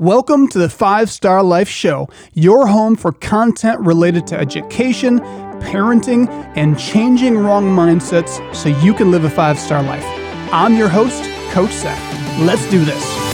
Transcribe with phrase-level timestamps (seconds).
[0.00, 5.18] Welcome to the Five Star Life Show, your home for content related to education,
[5.60, 6.26] parenting,
[6.56, 10.02] and changing wrong mindsets so you can live a five star life.
[10.54, 12.38] I'm your host, Coach Seth.
[12.38, 13.29] Let's do this.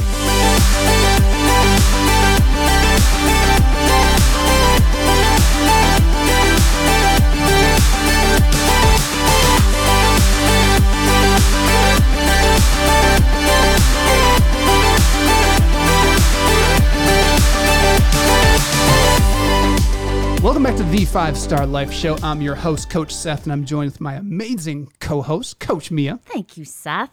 [20.97, 22.17] The Five Star Life Show.
[22.23, 26.21] I'm your host, Coach Seth, and I'm joined with my amazing co-host, Coach Mia.
[26.25, 27.11] Thank you, Seth.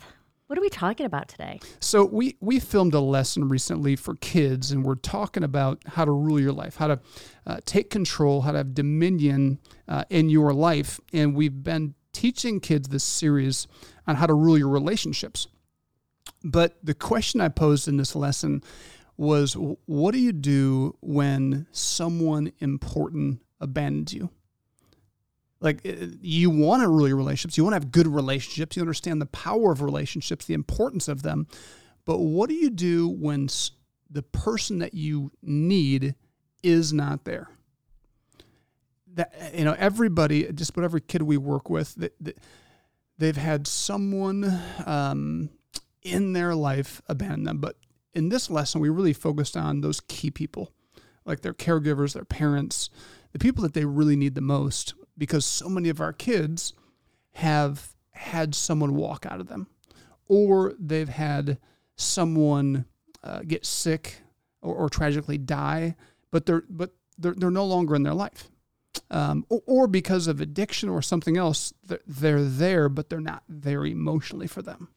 [0.47, 1.59] What are we talking about today?
[1.81, 6.11] So we we filmed a lesson recently for kids, and we're talking about how to
[6.11, 6.99] rule your life, how to
[7.45, 12.61] uh, take control, how to have dominion uh, in your life, and we've been teaching
[12.61, 13.67] kids this series
[14.07, 15.49] on how to rule your relationships.
[16.41, 18.63] But the question I posed in this lesson
[19.17, 24.29] was what do you do when someone important abandons you?
[25.59, 28.81] Like uh, you want to rule your relationships, you want to have good relationships, you
[28.81, 31.47] understand the power of relationships, the importance of them.
[32.05, 33.47] But what do you do when
[34.09, 36.15] the person that you need
[36.61, 37.49] is not there?
[39.13, 42.37] That you know, everybody, just about every kid we work with, that,
[43.17, 45.49] they've had someone um,
[46.01, 47.77] in their life abandon them, but
[48.13, 50.71] in this lesson, we really focused on those key people,
[51.25, 52.89] like their caregivers, their parents,
[53.33, 56.73] the people that they really need the most, because so many of our kids
[57.33, 59.67] have had someone walk out of them,
[60.27, 61.57] or they've had
[61.95, 62.85] someone
[63.23, 64.21] uh, get sick
[64.61, 65.95] or, or, tragically die,
[66.31, 68.49] but they're but they're, they're no longer in their life.
[69.09, 73.43] Um, or, or, because of addiction or something else, they're, they're there, but they're not
[73.49, 74.89] there emotionally for them.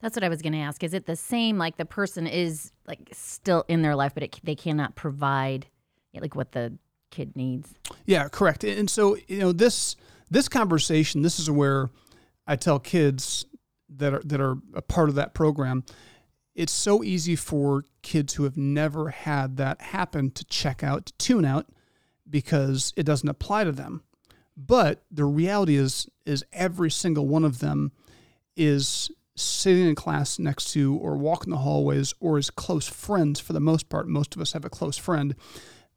[0.00, 0.82] That's what I was going to ask.
[0.82, 1.56] Is it the same?
[1.58, 5.66] Like the person is like still in their life, but it, they cannot provide
[6.14, 6.76] like what the
[7.10, 7.74] kid needs.
[8.06, 8.64] Yeah, correct.
[8.64, 9.96] And so you know this
[10.30, 11.22] this conversation.
[11.22, 11.90] This is where
[12.46, 13.46] I tell kids
[13.88, 15.84] that are that are a part of that program.
[16.54, 21.12] It's so easy for kids who have never had that happen to check out, to
[21.14, 21.66] tune out,
[22.28, 24.02] because it doesn't apply to them.
[24.56, 27.92] But the reality is, is every single one of them
[28.56, 33.52] is sitting in class next to or walking the hallways or is close friends for
[33.52, 34.06] the most part.
[34.06, 35.34] Most of us have a close friend.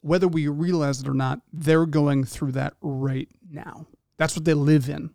[0.04, 3.88] Whether we realize it or not, they're going through that right now.
[4.18, 5.10] That's what they live in.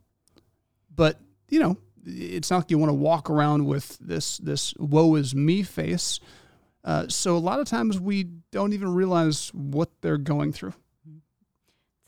[0.94, 5.15] But, you know, it's not like you want to walk around with this this woe
[5.15, 6.21] is me face.
[6.82, 10.72] Uh, so a lot of times we don't even realize what they're going through.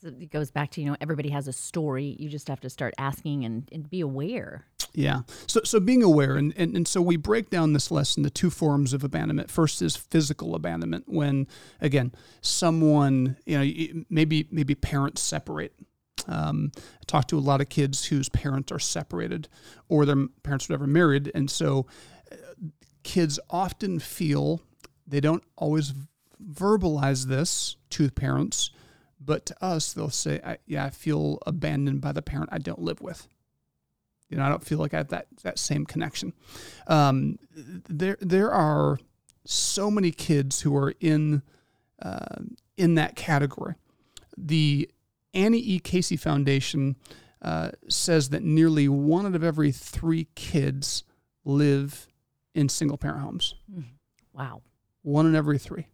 [0.03, 2.15] It goes back to you know everybody has a story.
[2.19, 4.65] You just have to start asking and, and be aware.
[4.93, 5.21] Yeah.
[5.47, 8.49] So, so being aware, and, and, and so we break down this lesson, the two
[8.49, 9.49] forms of abandonment.
[9.49, 11.47] First is physical abandonment, when,
[11.79, 15.73] again, someone, you know, maybe, maybe parents separate.
[16.27, 19.47] Um, I talk to a lot of kids whose parents are separated
[19.87, 21.31] or their parents were never married.
[21.33, 21.87] And so
[22.31, 22.35] uh,
[23.03, 24.61] kids often feel
[25.07, 25.93] they don't always
[26.43, 28.71] verbalize this to parents,
[29.23, 32.81] but to us, they'll say, I, Yeah, I feel abandoned by the parent I don't
[32.81, 33.27] live with.
[34.29, 36.33] You know, I don't feel like I have that that same connection.
[36.87, 38.97] Um, there there are
[39.45, 41.41] so many kids who are in
[42.01, 42.43] uh,
[42.77, 43.75] in that category.
[44.37, 44.89] The
[45.33, 45.79] Annie E.
[45.79, 46.95] Casey Foundation
[47.41, 51.03] uh, says that nearly one out of every three kids
[51.43, 52.07] live
[52.53, 53.55] in single parent homes.
[53.69, 53.81] Mm-hmm.
[54.33, 54.61] Wow.
[55.01, 55.87] One in every three.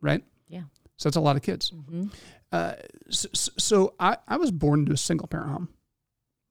[0.00, 0.24] Right?
[1.00, 1.70] So that's a lot of kids.
[1.70, 2.08] Mm-hmm.
[2.52, 2.74] Uh,
[3.08, 5.68] so, so I, I was born into a single parent home,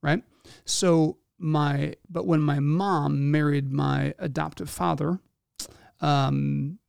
[0.01, 0.23] right?
[0.65, 5.19] So my, but when my mom married my adoptive father,
[6.01, 6.79] um,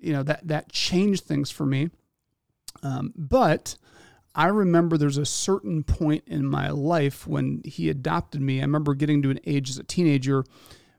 [0.00, 1.90] you know that that changed things for me.
[2.82, 3.76] Um, but
[4.34, 8.60] I remember there's a certain point in my life when he adopted me.
[8.60, 10.42] I remember getting to an age as a teenager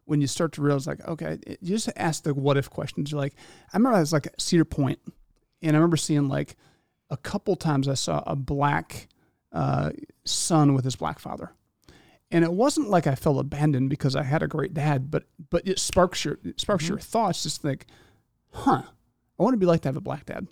[0.05, 3.11] when you start to realize, like, okay, you just ask the what if questions.
[3.11, 3.33] You're like,
[3.73, 4.99] I remember I was like at Cedar Point,
[5.61, 6.55] and I remember seeing like
[7.09, 9.07] a couple times I saw a black
[9.51, 9.91] uh,
[10.25, 11.51] son with his black father
[12.31, 15.67] and it wasn't like I felt abandoned because I had a great dad, but but
[15.67, 16.93] it sparks your it sparks mm-hmm.
[16.93, 17.43] your thoughts.
[17.43, 17.85] Just think,
[18.51, 20.47] huh, I want to be like to have a black dad,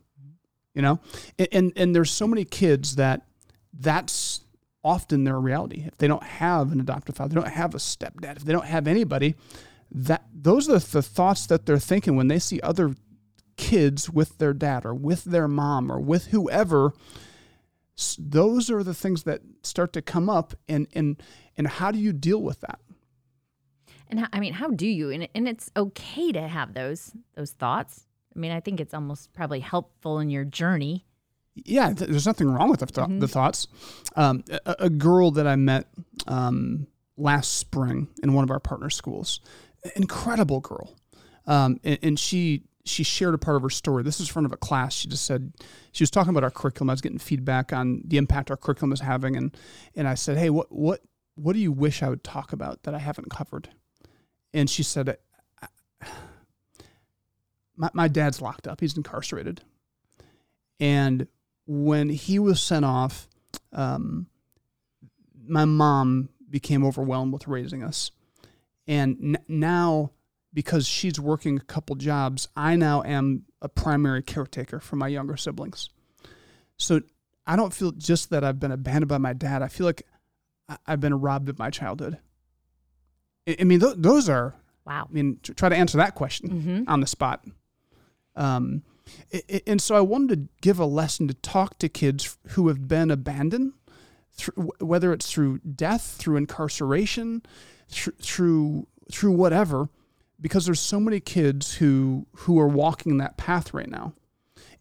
[0.75, 0.99] you know.
[1.37, 3.25] And, and and there's so many kids that
[3.73, 4.41] that's
[4.83, 5.85] often their reality.
[5.87, 8.65] If they don't have an adoptive father, they don't have a stepdad, if they don't
[8.65, 9.35] have anybody,
[9.91, 12.93] that those are the thoughts that they're thinking when they see other
[13.59, 16.93] kids with their dad or with their mom or with whoever
[18.17, 21.21] those are the things that start to come up and and
[21.57, 22.79] and how do you deal with that
[24.09, 27.51] and how, i mean how do you and, and it's okay to have those those
[27.51, 31.03] thoughts I mean, I think it's almost probably helpful in your journey.
[31.55, 33.19] Yeah, th- there's nothing wrong with the, th- Mm-hmm.
[33.19, 33.67] the thoughts.
[34.15, 35.87] Um, a, a girl that I met
[36.27, 36.85] um,
[37.17, 39.41] last spring in one of our partner schools,
[39.95, 40.95] incredible girl,
[41.47, 44.03] um, and, and she she shared a part of her story.
[44.03, 44.93] This is in front of a class.
[44.93, 45.53] She just said
[45.91, 46.89] she was talking about our curriculum.
[46.89, 49.55] I was getting feedback on the impact our curriculum is having, and
[49.95, 51.01] and I said, hey, what what
[51.35, 53.69] what do you wish I would talk about that I haven't covered?
[54.53, 55.17] And she said,
[57.75, 58.81] my, my dad's locked up.
[58.81, 59.61] He's incarcerated.
[60.79, 61.27] And
[61.65, 63.27] when he was sent off,
[63.73, 64.27] um,
[65.47, 68.11] my mom became overwhelmed with raising us.
[68.87, 70.11] And n- now,
[70.53, 75.37] because she's working a couple jobs, I now am a primary caretaker for my younger
[75.37, 75.89] siblings.
[76.77, 77.01] So
[77.45, 79.61] I don't feel just that I've been abandoned by my dad.
[79.61, 80.03] I feel like
[80.87, 82.17] I've been robbed of my childhood.
[83.59, 84.55] I mean, th- those are,
[84.85, 85.07] Wow.
[85.09, 86.83] I mean, to try to answer that question Mm-hmm.
[86.89, 87.45] on the spot.
[88.35, 88.83] Um,
[89.67, 93.11] and so I wanted to give a lesson to talk to kids who have been
[93.11, 93.73] abandoned,
[94.79, 97.41] whether it's through death, through incarceration,
[97.89, 99.89] through through whatever,
[100.41, 104.13] because there's so many kids who who are walking that path right now.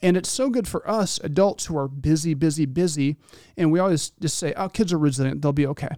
[0.01, 3.17] And it's so good for us adults who are busy, busy, busy.
[3.57, 5.43] And we always just say, oh, kids are resilient.
[5.43, 5.89] They'll be okay.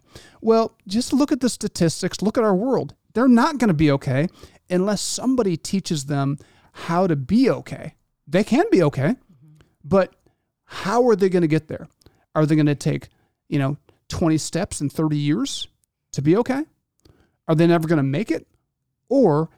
[0.41, 2.23] Well, just look at the statistics.
[2.23, 2.95] Look at our world.
[3.13, 4.29] They're not going to be okay
[4.71, 6.39] unless somebody teaches them
[6.73, 7.95] how to be okay.
[8.27, 9.17] They can be okay,
[9.85, 10.15] but
[10.65, 11.89] how are they going to get there?
[12.35, 13.09] Are they going to take,
[13.49, 13.77] you know,
[14.09, 15.67] 20 steps in 30 years
[16.13, 16.65] to be okay?
[17.49, 18.47] Are they never going to make it?
[19.11, 19.51] Or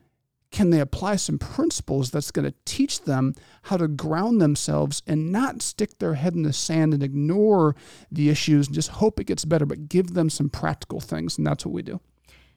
[0.51, 5.33] can they apply some principles that's going to teach them how to ground themselves and
[5.33, 7.75] not stick their head in the sand and ignore
[8.11, 11.39] the issues and just hope it gets better, but give them some practical things?
[11.39, 12.01] And that's what we do.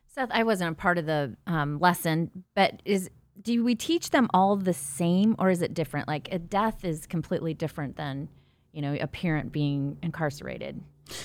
[0.07, 3.09] Seth, I wasn't a part of the um, lesson, but is
[3.41, 6.07] do we teach them all the same, or is it different?
[6.07, 8.29] Like a death is completely different than
[8.71, 10.81] you know a parent being incarcerated.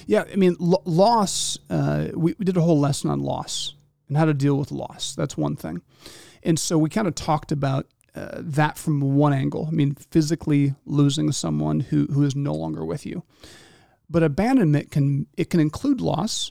[0.07, 3.75] Yeah, I mean, lo- loss, uh, we, we did a whole lesson on loss
[4.11, 5.15] and how to deal with loss.
[5.15, 5.83] That's one thing.
[6.43, 9.67] And so we kind of talked about uh, that from one angle.
[9.69, 13.23] I mean, physically losing someone who, who is no longer with you.
[14.11, 16.51] But abandonment can it can include loss,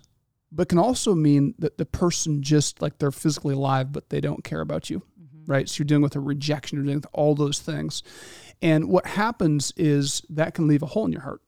[0.50, 4.46] but can also mean that the person just like they're physically alive, but they don't
[4.46, 5.04] care about you,
[5.46, 5.68] right?
[5.68, 8.02] So you're dealing with a rejection, you're dealing with all those things.
[8.62, 11.42] And what happens is that can leave a hole in your heart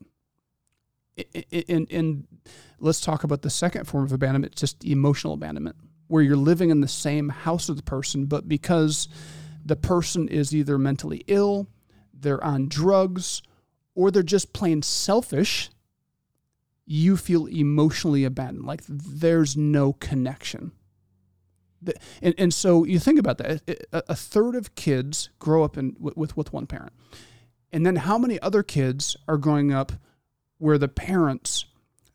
[1.70, 2.28] and and
[2.80, 5.76] let's talk about the second form of abandonment, just emotional abandonment,
[6.12, 9.08] where you're living in the same house with the person, but because
[9.66, 11.70] the person is either mentally ill,
[12.14, 13.42] they're on drugs,
[13.96, 15.70] or they're just plain selfish,
[16.86, 20.74] you feel emotionally abandoned, like there's no connection.
[22.22, 23.62] And, and so you think about that.
[23.94, 26.92] A, a third of kids grow up in, with, with one parent.
[27.72, 29.94] And then how many other kids are growing up
[30.58, 31.66] where the parents,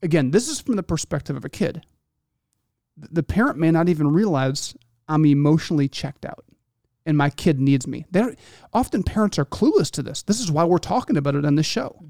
[0.02, 1.82] again, this is from the perspective of a kid.
[2.96, 4.74] The parent may not even realize
[5.08, 6.44] I'm emotionally checked out
[7.06, 8.04] and my kid needs me.
[8.10, 8.34] They're,
[8.72, 10.22] often parents are clueless to this.
[10.22, 12.02] This is why we're talking about it on this show.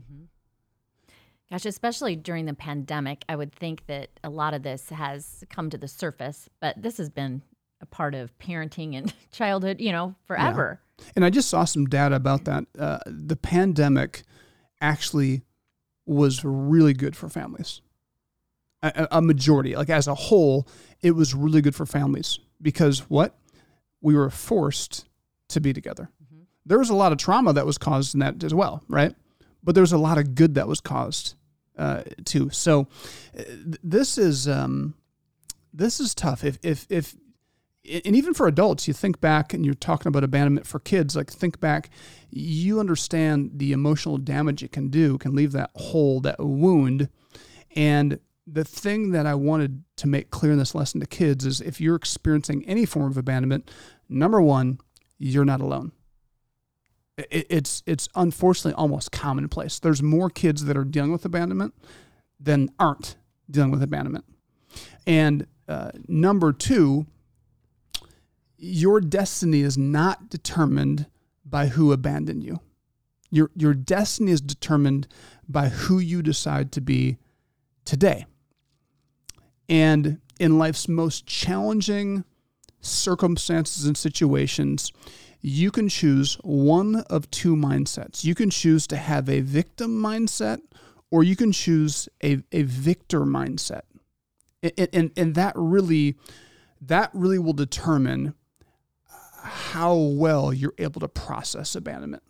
[1.51, 5.71] Gosh, especially during the pandemic, I would think that a lot of this has come
[5.71, 7.43] to the surface, but this has been
[7.81, 10.81] a part of parenting and childhood, you know, forever.
[11.15, 12.65] And I just saw some data about that.
[12.77, 14.25] Uh, the pandemic
[14.81, 15.43] actually
[16.07, 17.81] was really good for families.
[18.89, 20.69] A, a majority, like as a whole,
[21.03, 23.37] it was really good for families because what?
[24.01, 25.07] We were forced
[25.49, 26.11] to be together.
[26.65, 29.15] There was a lot of trauma that was caused in that as well, right?
[29.63, 31.35] But there was a lot of good that was caused
[31.79, 32.51] uh, too.
[32.51, 32.89] So
[33.39, 34.95] uh, th- this is um,
[35.73, 36.45] this is tough.
[36.45, 37.15] If if if
[38.05, 41.31] and even for adults, you think back and you're talking about abandonment for kids, like
[41.31, 41.91] think back,
[42.31, 47.09] you understand the emotional damage it can do, can leave that hole, that wound.
[47.77, 51.61] And the thing that I wanted to make clear in this lesson to kids is
[51.61, 53.71] if you're experiencing any form of abandonment,
[54.09, 54.79] number one,
[55.19, 55.93] you're not alone.
[57.19, 59.79] It's it's unfortunately almost commonplace.
[59.79, 61.75] There's more kids that are dealing with abandonment
[62.39, 63.17] than aren't
[63.51, 64.27] dealing with abandonment.
[65.07, 67.07] And uh, number two,
[68.59, 71.07] your destiny is not determined
[71.43, 72.61] by who abandoned you.
[73.31, 75.09] Your your destiny is determined
[75.49, 77.17] by who you decide to be
[77.87, 78.27] today.
[79.69, 82.25] And in life's most challenging
[82.81, 84.93] circumstances and situations,
[85.41, 88.25] you can choose one of two mindsets.
[88.25, 90.61] You can choose to have a victim mindset
[91.11, 93.83] or you can choose a, a victor mindset.
[94.63, 96.17] And, and, and that really
[96.81, 98.35] that really will determine
[99.43, 102.23] how well you're able to process abandonment.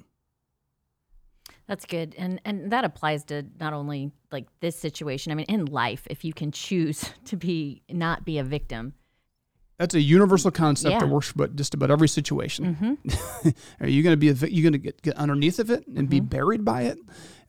[1.69, 2.15] That's good.
[2.17, 5.33] And and that applies to not only like this situation.
[5.33, 8.95] I mean, in life, if you can choose to be not be a victim.
[9.79, 11.01] That's a universal concept Yeah.
[11.01, 12.77] that works but just about every situation.
[13.05, 13.55] Mhm.
[13.81, 16.09] Are you going to be a you going to get, get underneath of it and
[16.09, 16.99] be buried by it?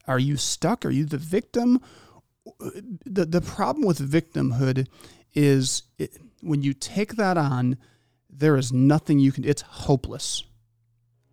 [0.07, 0.85] Are you stuck?
[0.85, 1.79] Are you the victim?
[3.05, 4.87] The the problem with victimhood
[5.33, 7.77] is it, when you take that on,
[8.29, 9.43] there is nothing you can.
[9.43, 10.43] It's hopeless.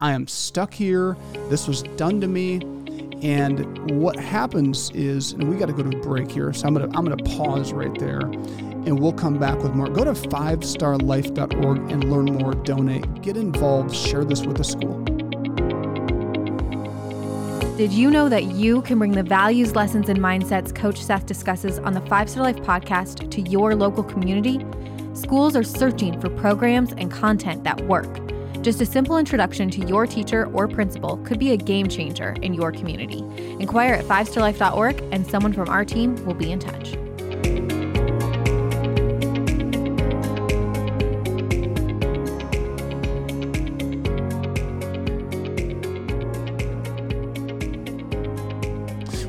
[0.00, 1.16] I am stuck here.
[1.48, 2.60] This was done to me.
[3.22, 6.74] And what happens is, and we got to go to a break here, so I'm
[6.74, 9.88] gonna I'm gonna pause right there, and we'll come back with more.
[9.88, 12.52] Go to fivestarlife.org and learn more.
[12.54, 15.00] Donate, get involved, share this with the school.
[17.78, 21.78] Did you know that you can bring the values, lessons, and mindsets Coach Seth discusses
[21.78, 24.64] on the Five Star Life podcast to your local community?
[25.14, 28.33] Schools are searching for programs and content that work.
[28.64, 32.54] Just a simple introduction to your teacher or principal could be a game changer in
[32.54, 33.18] your community.
[33.60, 36.94] Inquire at fivestarlife.org and someone from our team will be in touch.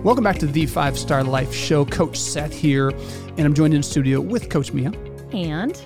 [0.02, 1.84] Welcome back to the Five Star Life Show.
[1.84, 2.92] Coach Seth here,
[3.38, 4.94] and I'm joined in studio with Coach Mia
[5.34, 5.86] And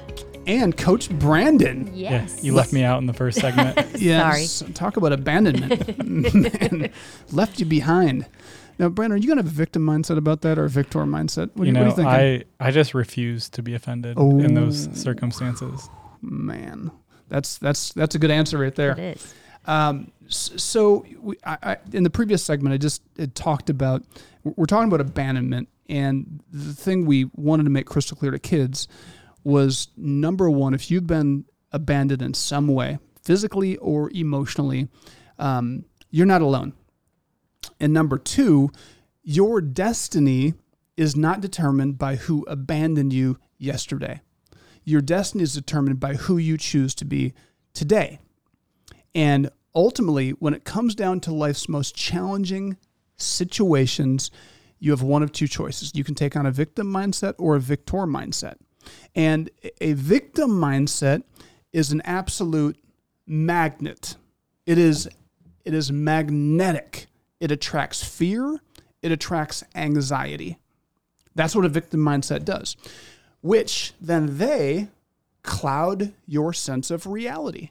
[0.50, 1.89] and Coach Brandon.
[1.94, 2.38] yes.
[2.38, 3.77] Yeah, you left me out in the first segment.
[4.00, 5.98] Yes, talk about abandonment.
[6.72, 6.89] Man,
[7.32, 8.25] left you behind.
[8.79, 11.00] Now, Brandon, are you going to have a victim mindset about that or a victor
[11.00, 11.50] mindset?
[11.53, 12.48] What, you do what know, are you thinking?
[12.62, 14.94] I I just refuse to be offended in those Oh.
[14.94, 15.89] circumstances.
[16.22, 16.91] Man,
[17.27, 18.91] that's that's that's a good answer right there.
[18.94, 19.34] It is.
[19.65, 24.03] Um, so we, I, I, in the previous segment, I just had talked about
[24.44, 28.88] we're talking about abandonment, and the thing we wanted to make crystal clear to kids
[29.50, 34.88] was number one: if you've been abandoned in some way, physically or emotionally,
[35.38, 36.74] um, you're not alone.
[37.79, 38.70] And number two,
[39.24, 40.53] your destiny
[40.98, 44.22] is not determined by who abandoned you yesterday.
[44.84, 47.34] Your destiny is determined by who you choose to be
[47.74, 48.20] today.
[49.13, 52.77] And ultimately, when it comes down to life's most challenging
[53.18, 54.32] situations,
[54.79, 55.94] you have one of two choices.
[55.94, 58.56] You can take on a victim mindset or a victor mindset.
[59.15, 59.50] And
[59.81, 61.24] a victim mindset
[61.74, 62.77] is an absolute
[63.25, 64.15] magnet.
[64.65, 65.08] It is
[65.65, 67.08] it is magnetic.
[67.39, 68.60] It attracts fear,
[69.01, 70.58] it attracts anxiety.
[71.36, 72.75] That's what a victim mindset does,
[73.41, 74.89] which then they
[75.43, 77.69] cloud your sense of reality.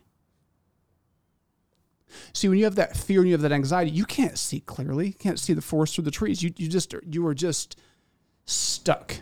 [2.33, 5.09] See, when you have that fear and you have that anxiety, you can't see clearly.
[5.09, 6.43] You can't see the forest through the trees.
[6.43, 7.79] You, you just you are just
[8.47, 9.17] stuck.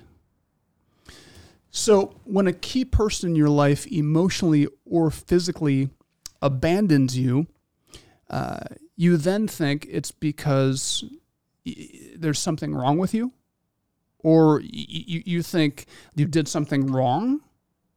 [1.76, 5.90] So when a key person in your life emotionally or physically
[6.40, 7.48] abandons you,
[8.30, 8.60] uh,
[8.96, 11.04] you then think it's because
[12.16, 13.30] there's something wrong with you,
[14.20, 17.42] or you, you think you did something wrong,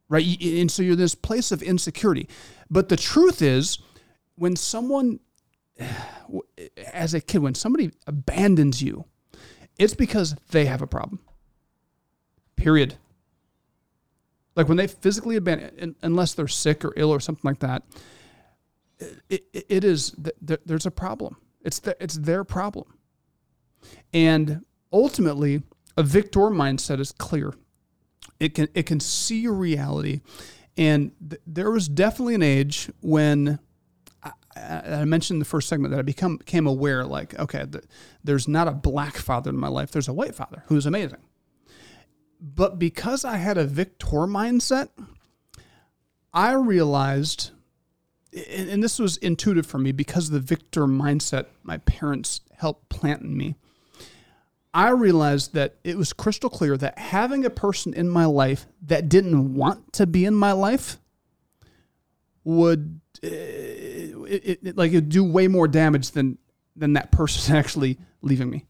[0.09, 0.25] right?
[0.41, 2.27] And so you're in this place of insecurity.
[2.69, 3.79] But the truth is,
[4.35, 5.21] when someone,
[6.93, 9.05] as a kid, when somebody abandons you,
[9.77, 11.21] it's because they have a problem.
[12.57, 12.97] Period.
[14.59, 17.81] Like when they physically abandon, unless they're sick or ill or something like that,
[19.29, 21.37] it, it, it is th- th- there's a problem.
[21.61, 22.97] It's the, it's their problem,
[24.13, 25.63] and ultimately,
[25.95, 27.53] a victor mindset is clear.
[28.37, 30.19] It can it can see your reality,
[30.75, 33.59] and th- there was definitely an age when
[34.57, 37.85] I, mentioned in the first segment that I become became aware like okay, th-
[38.25, 39.91] there's not a black father in my life.
[39.91, 41.21] There's a white father who's amazing.
[42.39, 44.89] But because I had a victor mindset,
[46.33, 47.51] I realized
[48.31, 53.35] and, this was intuitive for me because the victor mindset my parents helped plant in
[53.35, 53.55] me.
[54.71, 59.09] I realized that it was crystal clear that having a person in my life that
[59.09, 60.97] didn't want to be in my life
[62.43, 66.37] would uh, it, it, it- like it'd do way more damage than
[66.75, 68.65] than that person actually leaving me.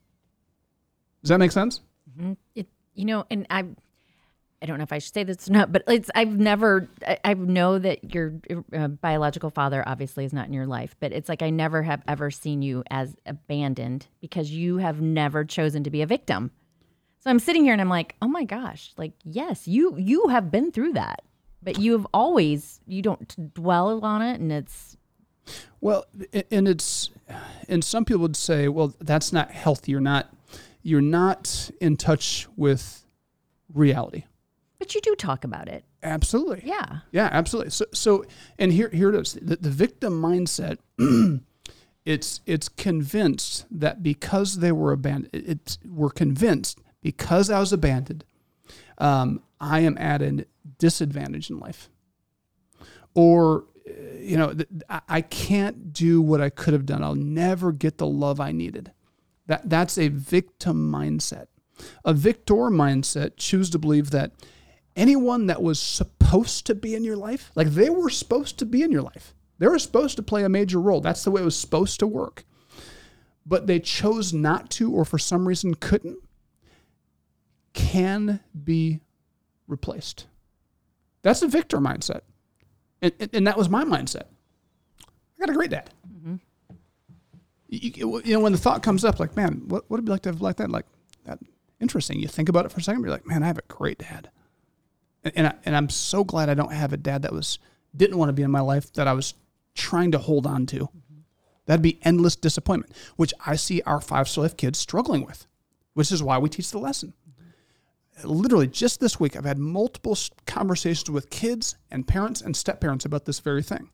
[1.21, 1.81] Does that make sense?
[2.55, 2.67] It,
[3.00, 3.63] you know, and I,
[4.62, 7.18] I don't know if I should say this or not, but it's I've never, I,
[7.24, 8.34] I know that your
[8.75, 12.03] uh, biological father obviously is not in your life, but it's like I never have
[12.10, 16.51] ever seen you as abandoned because you have never chosen to be a victim.
[17.22, 20.51] So I'm sitting here and I'm like, oh my gosh, like yes, you you have
[20.51, 21.22] been through that,
[21.63, 24.98] but you have always you don't dwell on it, and it's
[25.79, 26.06] Well,
[26.51, 27.12] and it's
[27.70, 29.94] and some people would say, well, that's not healthy.
[29.94, 30.34] You're not
[30.81, 33.05] you're not in touch with
[33.74, 34.25] reality.
[34.77, 35.83] But you do talk about it.
[36.01, 36.62] Absolutely.
[36.63, 37.00] Yeah.
[37.12, 37.71] Yeah, absolutely.
[37.71, 38.25] So, so
[38.57, 39.33] and here, here it is.
[39.33, 40.77] The, the victim mindset.
[42.05, 48.24] it's it's convinced that because they were abandoned, it's we're convinced because I was abandoned,
[48.98, 50.45] um, I am at a
[50.77, 51.89] disadvantage in life,
[53.13, 53.65] or
[54.19, 54.55] you know,
[55.07, 57.03] I can't do what I could have done.
[57.03, 58.91] I'll never get the love I needed.
[59.50, 61.48] That that's a victim mindset.
[62.06, 64.32] A victor mindset choose to believe that
[64.96, 68.84] anyone that was supposed to be in your life, like they were supposed to be
[68.84, 71.01] in your life, they were supposed to play a major role.
[71.01, 72.46] That's the way it was supposed to work.
[73.44, 76.20] But they chose not to, or for some reason couldn't,
[77.74, 79.00] can be
[79.68, 80.27] replaced.
[81.24, 82.22] That's a victor mindset.
[83.01, 84.25] And, and that was my mindset.
[85.01, 85.89] I got a great dad.
[87.69, 90.23] You, you, know, when the thought comes up, like, man, what, would it be like
[90.23, 90.69] to have like that?
[90.69, 90.85] Like,
[91.25, 91.39] that
[91.79, 92.19] interesting.
[92.19, 94.29] You think about it for a second, you're like, man, I have a great dad.
[95.23, 97.59] And, and, I, and I'm so glad I don't have a dad that was,
[97.95, 99.33] didn't want to be in my life that I was
[99.75, 100.77] trying to hold on to.
[100.77, 101.19] Mm-hmm.
[101.67, 105.45] That'd be endless disappointment, which I see our five Star Life kids struggling with,
[105.93, 107.13] which is why we teach the lesson
[108.23, 113.05] literally just this week, I've had multiple conversations with kids and parents and step parents
[113.05, 113.89] about this very thing.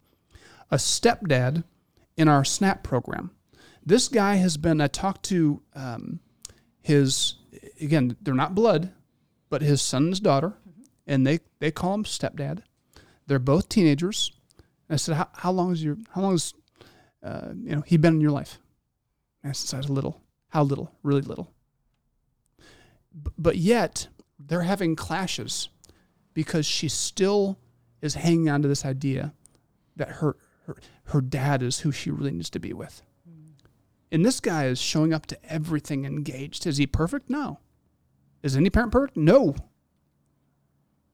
[0.72, 1.64] A stepdad
[2.18, 3.32] in our SNAP program.
[3.86, 6.20] This guy has been, I talked to um,
[6.82, 7.36] his,
[7.80, 8.92] again, they're not blood,
[9.50, 10.54] but his son and his daughter,
[11.06, 12.62] and they, they call him stepdad.
[13.28, 14.32] They're both teenagers.
[14.90, 16.54] And I said, how, how long is your, how long has,
[17.24, 18.60] uh, you know, he been in your life?
[19.44, 20.22] And since I was little.
[20.50, 20.92] How little?
[21.04, 21.52] Really little.
[23.38, 24.08] but yet,
[24.40, 25.70] they're having clashes
[26.34, 27.58] because she still
[28.02, 29.34] is hanging on to this idea
[29.96, 33.02] that her her, her dad is who she really needs to be with.
[34.12, 36.66] And this guy is showing up to everything engaged.
[36.68, 37.30] Is he perfect?
[37.30, 37.60] No.
[38.44, 39.18] Is any parent perfect?
[39.18, 39.56] No.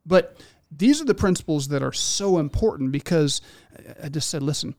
[0.05, 0.37] But
[0.69, 3.41] these are the principles that are so important because
[4.01, 4.75] I just said, listen,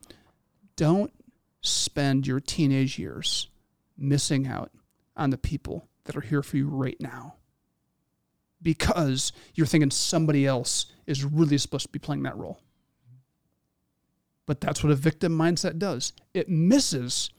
[0.77, 1.13] don't
[1.61, 3.49] spend your teenage years
[3.97, 4.71] missing out
[5.17, 7.37] on the people that are here for you right now
[8.61, 12.61] because you're thinking somebody else is really supposed to be playing that role.
[14.47, 16.13] But that's what a victim mindset does.
[16.35, 17.31] It misses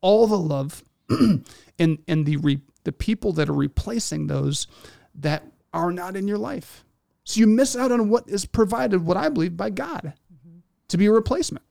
[0.00, 1.44] all the love and,
[1.78, 4.66] and the, re, the people that are replacing those
[5.14, 6.84] that are not in your life.
[7.24, 10.58] So you miss out on what is provided, what I believe, by God mm-hmm.
[10.88, 11.64] to be a replacement.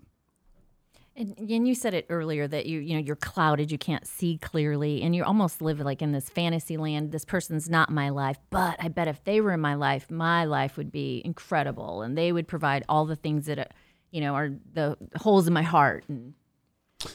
[1.17, 4.37] And, and you said it earlier that you you know you're clouded, you can't see
[4.37, 7.13] clearly, and you almost live like in this fantasy land.
[7.13, 10.43] This person's not my life, but I bet if they were in my life, my
[10.43, 13.73] life would be incredible, and they would provide all the things that
[14.11, 16.03] you know are the holes in my heart.
[16.09, 16.33] And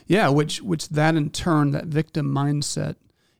[0.06, 2.96] yeah, which which that in turn, that victim mindset,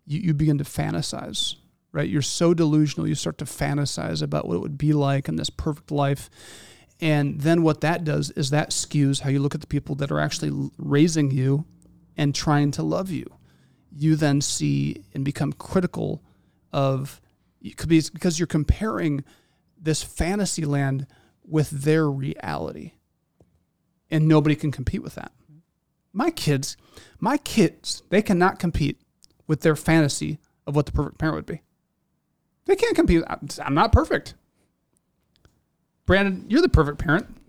[0.06, 1.56] you, you begin to fantasize
[1.92, 2.08] right?
[2.08, 5.50] You're so delusional, you start to fantasize about what it would be like in this
[5.50, 6.30] perfect life.
[7.00, 10.10] And then what that does is that skews how you look at the people that
[10.10, 11.64] are actually raising you
[12.16, 13.26] and trying to love you.
[13.90, 16.22] You then see and become critical
[16.72, 17.20] of
[17.60, 19.24] it, could be because you're comparing
[19.80, 21.06] this fantasy land
[21.42, 22.92] with their reality.
[24.10, 25.32] And nobody can compete with that.
[26.12, 26.76] My kids,
[27.18, 29.00] my kids, they cannot compete
[29.46, 31.62] with their fantasy of what the perfect parent would be.
[32.66, 33.22] They can't compete.
[33.28, 34.34] I'm not perfect.
[36.06, 37.26] Brandon, you're the perfect parent.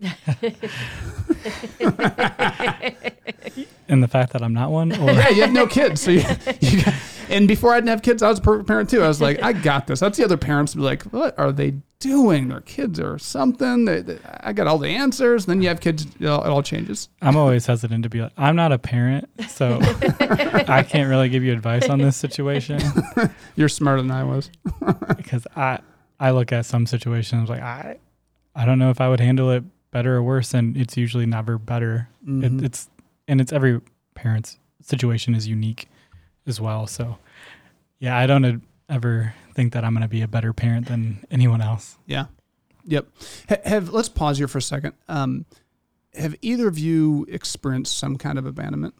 [3.88, 4.92] and the fact that I'm not one?
[4.92, 5.10] Or?
[5.12, 6.00] Yeah, you have no kids.
[6.00, 6.22] So you,
[6.60, 6.94] you got,
[7.32, 9.02] and before I didn't have kids, I was a perfect parent too.
[9.02, 10.00] I was like, I got this.
[10.00, 12.48] That's the other parents be like, what are they doing?
[12.48, 13.84] Their kids or something.
[13.84, 15.46] They, they, I got all the answers.
[15.46, 17.08] Then you have kids, it all, it all changes.
[17.22, 19.78] I'm always hesitant to be like, I'm not a parent, so
[20.20, 22.80] I can't really give you advice on this situation.
[23.56, 24.50] You're smarter than I was.
[25.16, 25.78] because I,
[26.20, 27.98] I look at some situations like I
[28.54, 31.58] I don't know if I would handle it better or worse, and it's usually never
[31.58, 32.08] better.
[32.26, 32.58] Mm-hmm.
[32.60, 32.90] It, it's
[33.26, 33.80] and it's every
[34.14, 35.88] parent's situation is unique
[36.46, 36.86] as well.
[36.86, 37.18] So,
[37.98, 41.60] yeah, I don't ever think that I'm going to be a better parent than anyone
[41.60, 41.98] else.
[42.06, 42.26] Yeah.
[42.84, 43.06] Yep.
[43.64, 44.94] have let's pause here for a second.
[45.08, 45.44] Um,
[46.14, 48.94] have either of you experienced some kind of abandonment?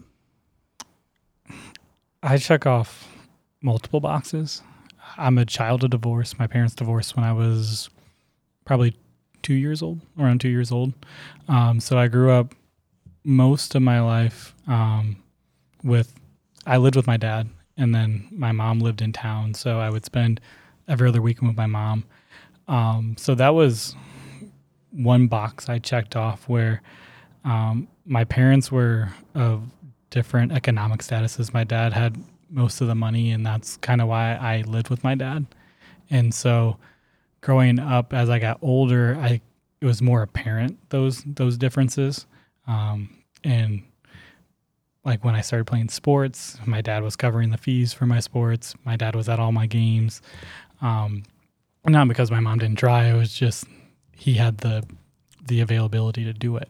[2.23, 3.09] I check off
[3.61, 4.63] multiple boxes.
[5.17, 6.39] I'm a child of divorce.
[6.39, 7.91] My parents divorced when I was
[8.65, 8.97] probably
[9.43, 10.93] two years old, around two years old.
[11.49, 12.55] Um, so I grew up
[13.25, 15.17] most of my life um,
[15.83, 16.15] with,
[16.67, 19.55] I lived with my dad, and then my mom lived in town.
[19.55, 20.41] So I would spend
[20.89, 22.05] every other weekend with my mom.
[22.69, 23.97] Um, so that was
[24.91, 26.83] one box I checked off where
[27.45, 29.65] um, my parents were of
[30.11, 31.53] different economic statuses.
[31.53, 32.17] My dad had
[32.51, 35.47] most of the money, and that's kind of why I lived with my dad.
[36.11, 36.77] And so
[37.41, 39.41] growing up as I got older, I
[39.81, 42.27] it was more apparent those those differences.
[42.69, 43.83] Um, and
[45.05, 48.75] like when I started playing sports, my dad was covering the fees for my sports.
[48.85, 50.23] My dad was at all my games.
[50.81, 51.25] Um,
[51.85, 53.65] not because my mom didn't try, it was just
[54.13, 54.85] he had the
[55.45, 56.69] the availability to do it.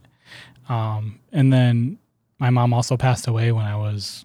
[0.68, 1.99] Um, and then
[2.38, 4.25] my mom also passed away when I was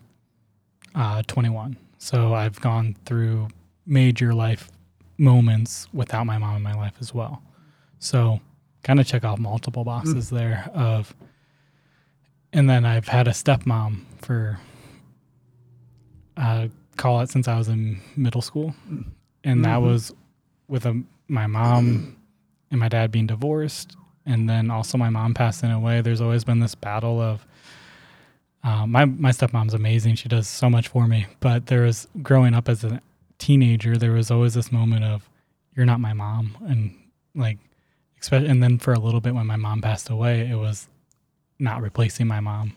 [0.96, 1.78] uh, 21.
[1.98, 3.50] So I've gone through
[3.86, 4.72] major life
[5.17, 7.41] moments without my mom in my life as well.
[8.00, 8.39] So
[8.84, 10.38] kind of check off multiple boxes mm.
[10.38, 11.13] there of
[12.53, 14.60] and then I've had a stepmom for
[16.36, 19.05] uh, call it since I was in middle school, and
[19.43, 19.62] mm-hmm.
[19.63, 20.13] that was
[20.67, 22.17] with a, my mom
[22.71, 26.01] and my dad being divorced, and then also my mom passing away.
[26.01, 27.45] There's always been this battle of
[28.63, 30.15] uh, my my stepmom's amazing.
[30.15, 33.01] She does so much for me, but there was growing up as a
[33.38, 35.29] teenager, there was always this moment of
[35.75, 36.95] you're not my mom, and
[37.36, 37.57] like,
[38.31, 40.88] and then for a little bit when my mom passed away, it was
[41.60, 42.76] not replacing my mom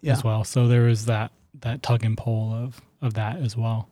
[0.00, 0.12] yeah.
[0.12, 0.44] as well.
[0.44, 3.88] So there was that that tug and pull of of that as well.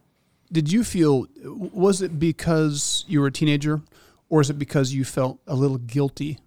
[0.53, 3.81] Did you feel was it because you were a teenager
[4.29, 6.39] or is it because you felt a little guilty?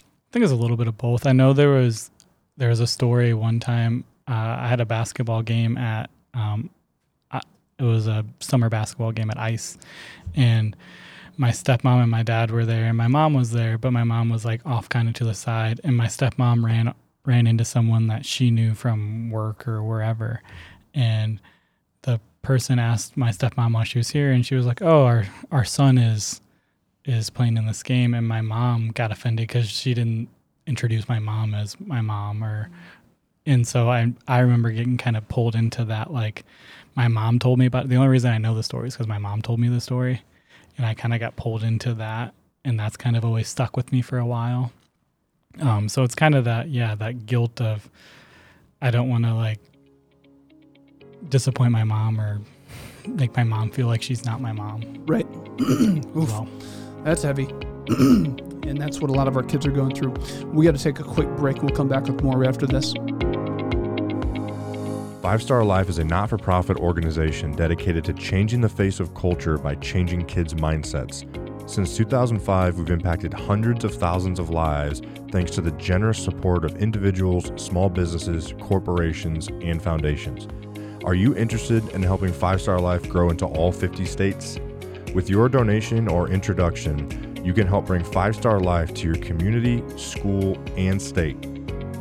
[0.00, 1.26] I think it's a little bit of both.
[1.26, 2.10] I know there was
[2.56, 6.70] there was a story one time uh, I had a basketball game at um,
[7.30, 7.40] I,
[7.78, 9.76] it was a summer basketball game at Ice
[10.34, 10.76] and
[11.36, 14.28] my stepmom and my dad were there and my mom was there but my mom
[14.28, 18.08] was like off kind of to the side and my stepmom ran ran into someone
[18.08, 20.42] that she knew from work or wherever.
[20.94, 21.40] And
[22.02, 25.26] the person asked my stepmom while she was here and she was like, Oh, our
[25.50, 26.40] our son is
[27.04, 30.28] is playing in this game and my mom got offended because she didn't
[30.66, 32.70] introduce my mom as my mom or
[33.46, 36.44] and so I I remember getting kind of pulled into that like
[36.94, 37.88] my mom told me about it.
[37.88, 40.22] the only reason I know the story is because my mom told me the story
[40.76, 43.92] and I kind of got pulled into that and that's kind of always stuck with
[43.92, 44.72] me for a while.
[45.60, 47.88] Um, so it's kind of that, yeah, that guilt of
[48.80, 49.60] I don't want to like
[51.28, 52.40] disappoint my mom or
[53.06, 54.82] make my mom feel like she's not my mom.
[55.06, 55.26] Right.
[56.14, 56.48] well,
[57.04, 57.44] that's heavy.
[57.88, 60.14] and that's what a lot of our kids are going through.
[60.46, 61.62] We got to take a quick break.
[61.62, 62.94] We'll come back with more after this.
[65.20, 69.14] Five Star Life is a not for profit organization dedicated to changing the face of
[69.14, 71.22] culture by changing kids' mindsets.
[71.66, 76.76] Since 2005, we've impacted hundreds of thousands of lives thanks to the generous support of
[76.76, 80.48] individuals, small businesses, corporations, and foundations.
[81.04, 84.58] Are you interested in helping Five Star Life grow into all 50 states?
[85.14, 89.82] With your donation or introduction, you can help bring Five Star Life to your community,
[89.96, 91.40] school, and state.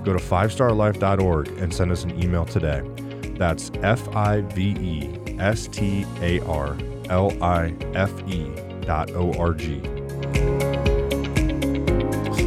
[0.04, 2.82] Go to fivestarlife.org and send us an email today.
[3.38, 6.76] That's F I V E S T A R
[7.10, 9.82] L I F E dot O R G.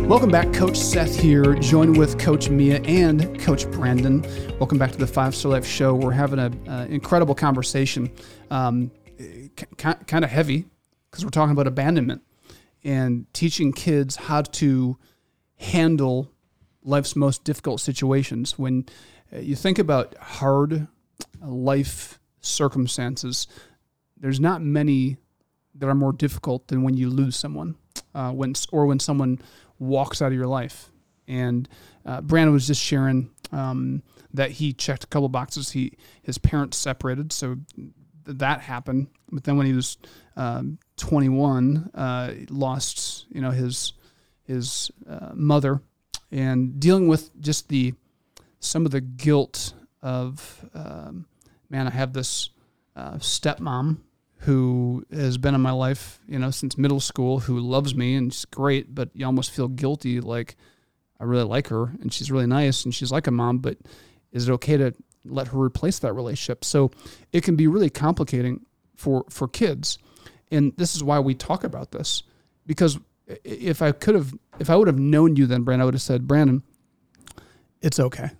[0.07, 4.23] Welcome back, Coach Seth here, joined with Coach Mia and Coach Brandon.
[4.59, 5.95] Welcome back to the Five Star Life Show.
[5.95, 8.13] We're having an incredible conversation,
[8.51, 8.91] um,
[9.79, 10.67] kind of heavy
[11.11, 12.23] because we're talking about abandonment
[12.83, 14.99] and teaching kids how to
[15.57, 16.31] handle
[16.83, 18.59] life's most difficult situations.
[18.59, 18.85] When
[19.33, 20.87] uh, you think about hard
[21.41, 23.47] life circumstances,
[24.19, 25.17] there's not many
[25.75, 27.77] that are more difficult than when you lose someone,
[28.15, 29.41] uh, when or when someone
[29.79, 30.91] walks out of your life.
[31.27, 31.69] And
[32.05, 35.71] uh, Brandon was just sharing um, that he checked a couple boxes.
[35.73, 37.89] He his parents separated, so th-
[38.27, 39.09] that happened.
[39.33, 39.97] But then when he was
[40.37, 43.95] um, 21, uh, lost you know his
[44.43, 45.81] his uh, mother,
[46.31, 47.95] and dealing with just the
[48.61, 51.27] some of the guilt of um,
[51.71, 52.51] man, I have this
[52.95, 53.99] uh, stepmom
[54.45, 58.33] who has been in my life, you know, since middle school, who loves me and
[58.33, 60.57] she's great, but you almost feel guilty, like
[61.19, 63.79] I really like her and she's really nice and she's like a mom, but
[64.33, 66.65] is it okay to let her replace that relationship?
[66.65, 66.91] So
[67.33, 69.99] it can be really complicating for for kids,
[70.51, 72.23] and this is why we talk about this
[72.67, 75.95] because if I could have, if I would have known you then, Brandon, I would
[75.95, 76.63] have said, Brandon,
[77.81, 78.31] it's okay.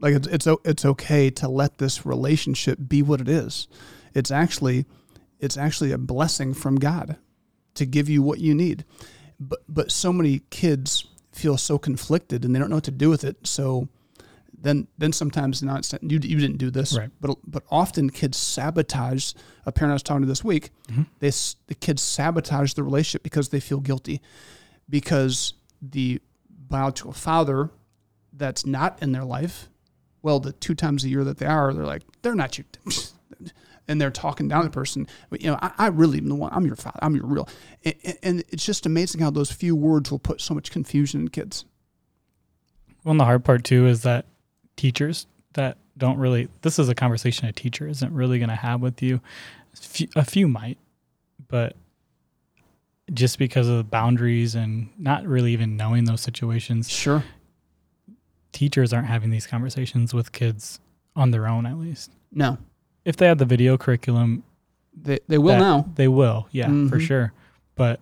[0.00, 3.68] Like it's it's it's okay to let this relationship be what it is.
[4.14, 4.86] It's actually
[5.40, 7.16] it's actually a blessing from God
[7.74, 8.84] to give you what you need.
[9.40, 13.08] But but so many kids feel so conflicted and they don't know what to do
[13.08, 13.46] with it.
[13.46, 13.88] So
[14.60, 17.10] then then sometimes not you, you didn't do this, right.
[17.20, 19.34] but but often kids sabotage.
[19.66, 21.02] A parent I was talking to this week, mm-hmm.
[21.20, 21.30] they
[21.66, 24.20] the kids sabotage the relationship because they feel guilty
[24.88, 27.70] because the biological father
[28.32, 29.68] that's not in their life.
[30.22, 32.64] Well, the two times a year that they are, they're like they're not you.
[33.88, 35.06] and they're talking down to the person.
[35.30, 36.50] But, you know, I, I really am the one.
[36.52, 36.98] I'm your father.
[37.02, 37.48] I'm your real.
[37.84, 41.28] And, and it's just amazing how those few words will put so much confusion in
[41.28, 41.64] kids.
[43.04, 44.26] Well, and the hard part too is that
[44.76, 46.48] teachers that don't really.
[46.62, 49.20] This is a conversation a teacher isn't really going to have with you.
[50.16, 50.78] A few might,
[51.48, 51.74] but
[53.14, 57.24] just because of the boundaries and not really even knowing those situations, Sure.
[58.52, 60.78] teachers aren't having these conversations with kids
[61.16, 61.64] on their own.
[61.66, 62.58] At least No,
[63.08, 64.42] if they had the video curriculum,
[64.94, 65.90] they they will that- now.
[65.94, 67.00] They will, yeah, for Mhm.
[67.00, 67.32] sure.
[67.74, 68.00] But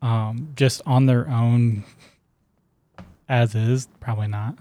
[0.00, 1.84] um, just on their own,
[3.28, 4.56] as is, probably not.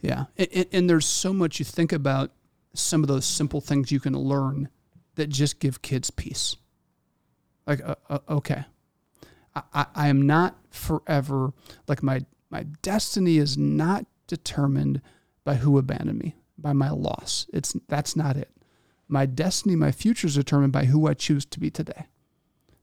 [0.00, 2.30] Yeah, and, and, there's so much you think about
[2.74, 4.68] some of those simple things you can learn
[5.16, 6.54] that just give kids peace.
[7.66, 8.66] Like, uh, uh, okay,
[9.56, 11.52] I, I, I am not forever
[11.88, 15.00] like my my destiny is not determined
[15.42, 17.46] by who abandoned me, by my loss.
[17.52, 18.50] It's that's not it.
[19.08, 22.06] My destiny, my future is determined by who I choose to be today.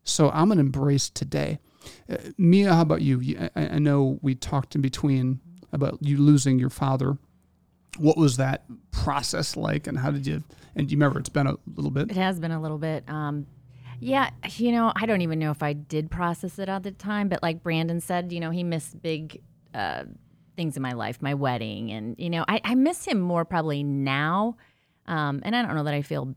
[0.03, 1.59] So I'm gonna embrace today.
[2.09, 3.49] Uh, Mia, how about you?
[3.55, 7.17] I, I know we talked in between about you losing your father.
[7.97, 10.43] What was that process like, and how did you?
[10.75, 12.09] And you remember it's been a little bit.
[12.09, 13.03] It has been a little bit.
[13.07, 13.45] Um,
[13.99, 17.29] yeah, you know, I don't even know if I did process it at the time,
[17.29, 19.41] but like Brandon said, you know, he missed big
[19.73, 20.03] uh,
[20.55, 23.83] things in my life, my wedding, and you know, I, I miss him more probably
[23.83, 24.57] now.
[25.05, 26.33] Um, and I don't know that I feel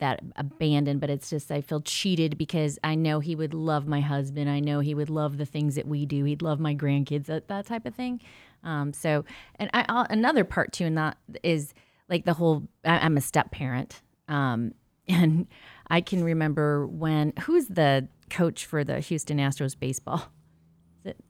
[0.00, 4.00] that abandoned, but it's just I feel cheated because I know he would love my
[4.00, 4.50] husband.
[4.50, 6.24] I know he would love the things that we do.
[6.24, 8.20] He'd love my grandkids, that, that type of thing.
[8.64, 9.24] Um, so,
[9.56, 11.72] and I, I'll, another part too, and that is
[12.08, 12.66] like the whole.
[12.84, 14.74] I, I'm a step parent, um,
[15.08, 15.46] and
[15.88, 20.30] I can remember when who's the coach for the Houston Astros baseball?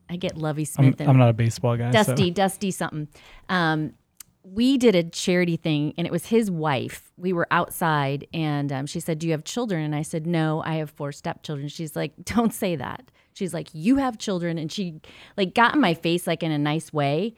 [0.09, 1.90] I get Lovey I'm, Smith I'm not a baseball guy.
[1.90, 3.09] so- Dusty, Dusty something.
[3.48, 3.94] Um,
[4.42, 7.12] we did a charity thing, and it was his wife.
[7.16, 10.62] We were outside, and um, she said, "Do you have children?" And I said, "No,
[10.64, 14.72] I have four stepchildren." She's like, "Don't say that." She's like, "You have children," and
[14.72, 15.00] she
[15.37, 17.35] like got in my face like in a nice way.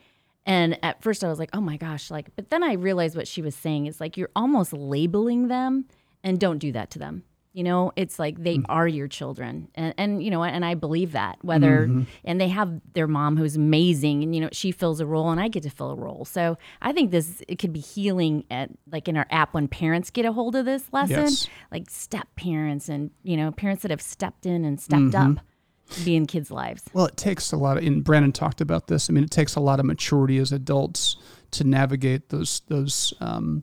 [0.46, 3.28] And at first, I was like, "Oh my gosh!" Like, but then I realized what
[3.28, 5.86] she was saying is like you're almost labeling them,
[6.22, 7.24] and don't do that to them.
[7.52, 8.64] You know, it's like they mm.
[8.68, 11.36] are your children, and, and you know, and I believe that.
[11.42, 12.02] Whether mm-hmm.
[12.24, 15.38] and they have their mom who's amazing, and you know, she fills a role, and
[15.40, 16.24] I get to fill a role.
[16.24, 20.10] So I think this it could be healing at like in our app when parents
[20.10, 21.48] get a hold of this lesson, Yes.
[21.70, 25.38] like step parents, and you know, parents that have stepped in and stepped mm-hmm.
[25.38, 25.44] up
[25.90, 26.84] to be in kids' lives.
[26.92, 29.10] Well, it takes a lot of, and Brandon talked about this.
[29.10, 31.16] I mean, it takes a lot of maturity as adults
[31.52, 33.62] to navigate those those um,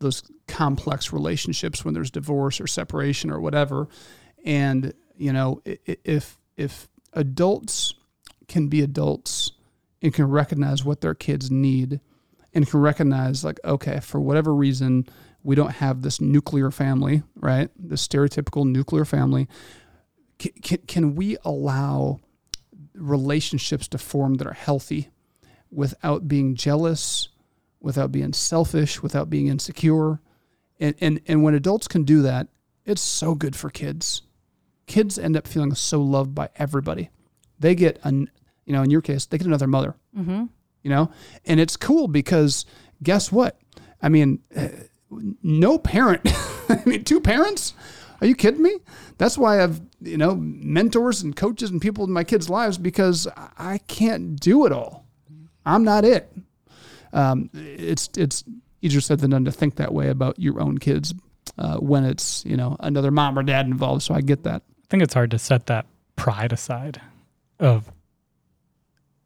[0.00, 3.88] those complex relationships when there's divorce or separation or whatever.
[4.44, 7.94] And you know, if if adults
[8.46, 9.52] can be adults
[10.00, 12.00] and can recognize what their kids need
[12.54, 15.06] and can recognize like okay for whatever reason
[15.42, 19.48] we don't have this nuclear family right this stereotypical nuclear family
[20.38, 22.20] can, can, can we allow
[22.94, 25.08] relationships to form that are healthy
[25.70, 27.28] without being jealous,
[27.80, 30.20] without being selfish, without being insecure?
[30.80, 32.48] And, and, and when adults can do that,
[32.84, 34.22] it's so good for kids.
[34.86, 37.10] Kids end up feeling so loved by everybody.
[37.58, 38.30] They get, an,
[38.64, 40.44] you know, in your case, they get another mother, Mm-hmm.
[40.82, 41.10] you know?
[41.44, 42.64] And it's cool because
[43.02, 43.58] guess what?
[44.00, 44.68] I mean, uh,
[45.42, 46.22] no parent,
[46.68, 47.74] I mean, two parents?
[48.20, 48.76] Are you kidding me?
[49.18, 52.78] That's why I have, you know, mentors and coaches and people in my kids' lives
[52.78, 55.04] because I can't do it all.
[55.64, 56.32] I'm not it.
[57.18, 58.44] Um, it's it's
[58.80, 61.12] easier said than done to think that way about your own kids
[61.58, 64.02] uh, when it's you know another mom or dad involved.
[64.02, 64.62] So I get that.
[64.62, 67.00] I think it's hard to set that pride aside
[67.58, 67.90] of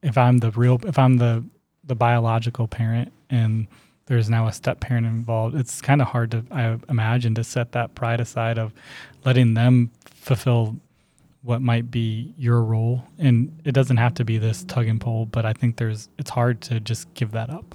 [0.03, 1.45] if I'm the real if I'm the
[1.85, 3.67] the biological parent and
[4.07, 7.73] there's now a step parent involved it's kind of hard to I imagine to set
[7.73, 8.73] that pride aside of
[9.25, 10.77] letting them fulfill
[11.43, 15.27] what might be your role and it doesn't have to be this tug and pull
[15.27, 17.75] but I think there's it's hard to just give that up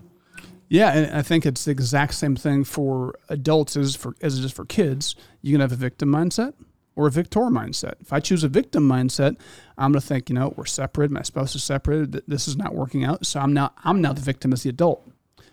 [0.70, 4.46] Yeah, and I think it's the exact same thing for adults as for as it
[4.46, 5.16] is for kids.
[5.42, 6.54] You can have a victim mindset
[6.96, 7.94] or a victor mindset.
[8.02, 9.38] If I choose a victim mindset,
[9.78, 11.14] I'm going to think, you know, we're separated.
[11.14, 12.24] My spouse is separated.
[12.28, 13.26] This is not working out.
[13.26, 15.08] So I'm now I'm now the victim as the adult,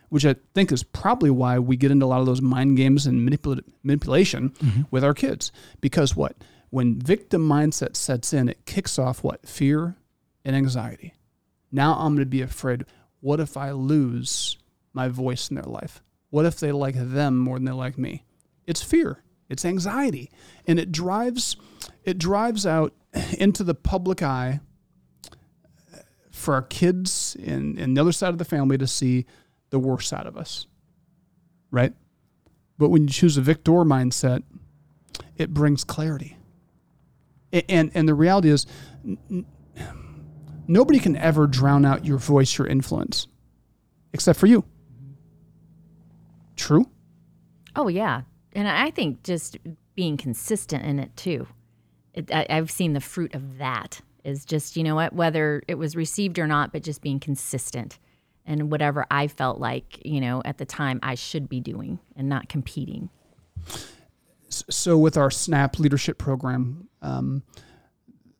[0.08, 3.06] which I think is probably why we get into a lot of those mind games
[3.06, 4.82] and manipula- manipulation mm-hmm.
[4.90, 5.52] with our kids.
[5.80, 6.34] Because what
[6.70, 9.96] when victim mindset sets in, it kicks off what fear
[10.44, 11.14] and anxiety.
[11.70, 12.84] Now I'm going to be afraid.
[13.20, 14.56] What if I lose
[14.94, 16.02] my voice in their life?
[16.30, 18.24] What if they like them more than they like me?
[18.66, 19.22] It's fear.
[19.48, 20.30] It's anxiety.
[20.66, 21.56] And it drives
[22.04, 22.94] it drives out
[23.38, 24.60] into the public eye
[26.30, 29.26] for our kids and, and the other side of the family to see
[29.70, 30.66] the worst side of us.
[31.70, 31.92] Right?
[32.78, 34.42] But when you choose a victor mindset,
[35.36, 36.36] it brings clarity.
[37.68, 38.66] And and the reality is,
[40.66, 43.28] nobody can ever drown out your voice, your influence,
[44.12, 44.64] except for you.
[46.64, 46.88] True.
[47.76, 48.22] Oh yeah,
[48.54, 49.58] and I think just
[49.94, 51.46] being consistent in it too.
[52.14, 55.74] It, I, I've seen the fruit of that is just you know what whether it
[55.74, 57.98] was received or not, but just being consistent
[58.46, 62.30] and whatever I felt like you know at the time I should be doing and
[62.30, 63.10] not competing.
[64.48, 67.42] so with our snap leadership program um,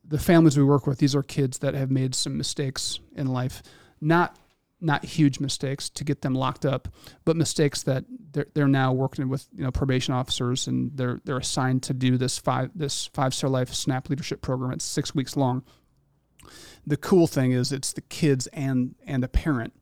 [0.03, 3.61] the families we work with these are kids that have made some mistakes in life
[4.01, 4.35] not
[4.81, 6.87] not huge mistakes to get them locked up
[7.23, 11.37] but mistakes that they're, they're now working with you know probation officers and they're they're
[11.37, 15.37] assigned to do this five this five star life snap leadership program it's six weeks
[15.37, 15.63] long
[16.85, 19.73] the cool thing is it's the kids and and a parent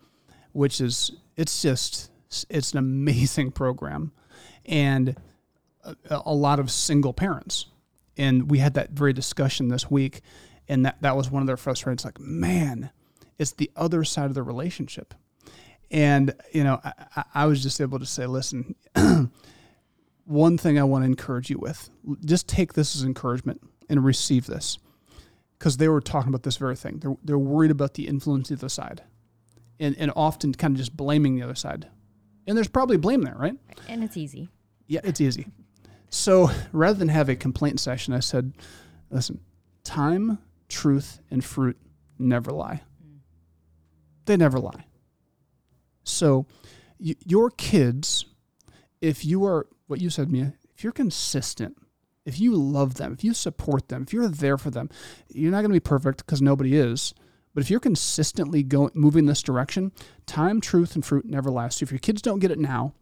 [0.51, 2.11] which is it's just
[2.49, 4.11] it's an amazing program
[4.65, 5.15] and
[5.83, 7.65] a, a lot of single parents.
[8.17, 10.21] And we had that very discussion this week.
[10.67, 12.91] And that, that was one of their frustrations like, man,
[13.39, 15.13] it's the other side of the relationship.
[15.91, 18.75] And, you know, I, I- was just able to say, listen,
[20.25, 21.89] one thing I want to encourage you with,
[22.25, 24.77] just take this as encouragement and receive this.
[25.59, 26.99] Because they were talking about this very thing.
[26.99, 29.01] They're, they're worried about the influence of the other side
[29.79, 31.87] and, and often kind of just blaming the other side.
[32.47, 33.55] And there's probably blame there, right?
[33.87, 34.49] And it's easy.
[34.87, 35.47] Yeah, it's easy.
[36.09, 38.53] So rather than have a complaint session, I said,
[39.09, 39.39] listen,
[39.85, 41.77] time, truth, and fruit
[42.19, 42.81] never lie.
[44.25, 44.85] They never lie.
[46.03, 46.45] So
[46.99, 48.25] y- your kids,
[49.01, 51.77] if you are, what you said, Mia, if you're consistent,
[52.25, 54.89] if you love them, if you support them, if you're there for them,
[55.29, 57.13] you're not going to be perfect because nobody is.
[57.53, 59.91] But if you're consistently going moving this direction,
[60.25, 61.79] time, truth, and fruit never last.
[61.79, 62.93] So if your kids don't get it now,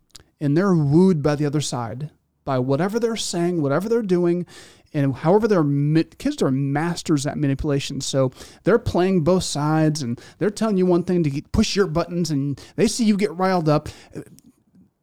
[0.42, 2.10] and they're wooed by the other side,
[2.44, 4.46] by whatever they're saying, whatever they're doing,
[4.94, 8.02] and however they're kids are masters at manipulation.
[8.02, 8.32] So
[8.64, 12.62] they're playing both sides, and they're telling you one thing to push your buttons, and
[12.76, 13.90] they see you get riled up.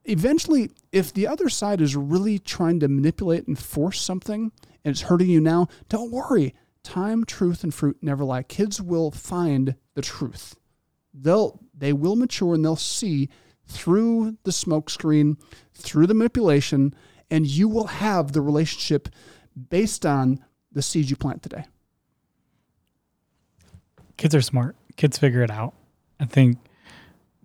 [0.05, 4.53] Eventually, if the other side is really trying to manipulate and force something,
[4.85, 6.55] and it's hurting you now, don't worry.
[6.83, 8.42] Time, truth, and fruit never lie.
[8.42, 10.55] Kids will find the truth
[11.22, 13.29] they'll they will mature and they'll see
[13.66, 15.37] through the smoke screen,
[15.74, 16.94] through the manipulation,
[17.30, 19.08] and you will have the relationship
[19.70, 21.64] based on the seeds you plant today.
[24.16, 24.76] kids are smart.
[24.96, 25.74] Kids figure it out.
[26.20, 26.58] I think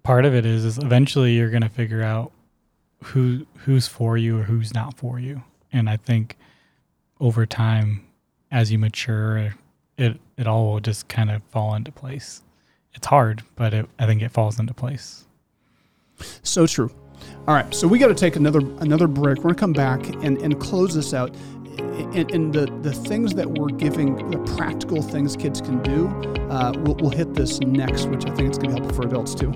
[0.02, 2.32] part of it is is eventually you're going to figure out
[3.04, 5.44] who who's for you or who's not for you.
[5.72, 6.38] And I think
[7.20, 8.06] over time
[8.52, 9.54] as you mature
[9.98, 12.42] it it all will just kind of fall into place.
[12.94, 15.26] It's hard, but it, I think it falls into place.
[16.44, 16.92] So true.
[17.48, 19.40] All right, so we got to take another another break.
[19.40, 21.36] We're gonna come back and, and close this out.
[22.16, 26.08] And, and the, the things that we're giving, the practical things kids can do,
[26.50, 29.34] uh, we'll, we'll hit this next, which I think it's gonna be helpful for adults
[29.36, 29.52] too.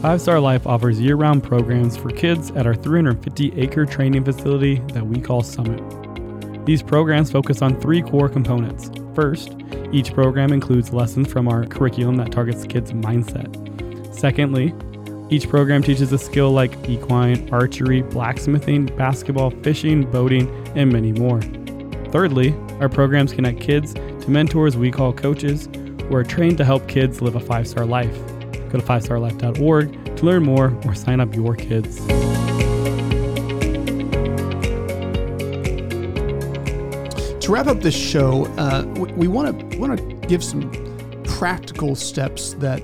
[0.00, 4.76] Five Star Life offers year round programs for kids at our 350 acre training facility
[4.94, 5.82] that we call Summit.
[6.64, 8.90] These programs focus on three core components.
[9.14, 9.56] First,
[9.92, 13.48] each program includes lessons from our curriculum that targets kids' mindset.
[14.14, 14.74] Secondly,
[15.30, 21.40] each program teaches a skill like equine, archery, blacksmithing, basketball, fishing, boating, and many more.
[22.10, 26.88] Thirdly, our programs connect kids to mentors we call coaches who are trained to help
[26.88, 28.16] kids live a five star life.
[28.70, 32.00] Go to 5starlife.org to learn more or sign up your kids.
[37.50, 38.84] To wrap up this show, uh,
[39.16, 40.70] we want to want to give some
[41.24, 42.80] practical steps that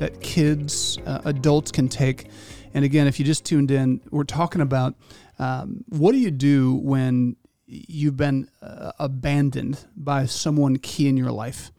[0.00, 2.26] that kids, uh, adults can take.
[2.74, 4.96] And again, if you just tuned in, we're talking about
[5.38, 11.30] um, what do you do when you've been uh, abandoned by someone key in your
[11.30, 11.70] life.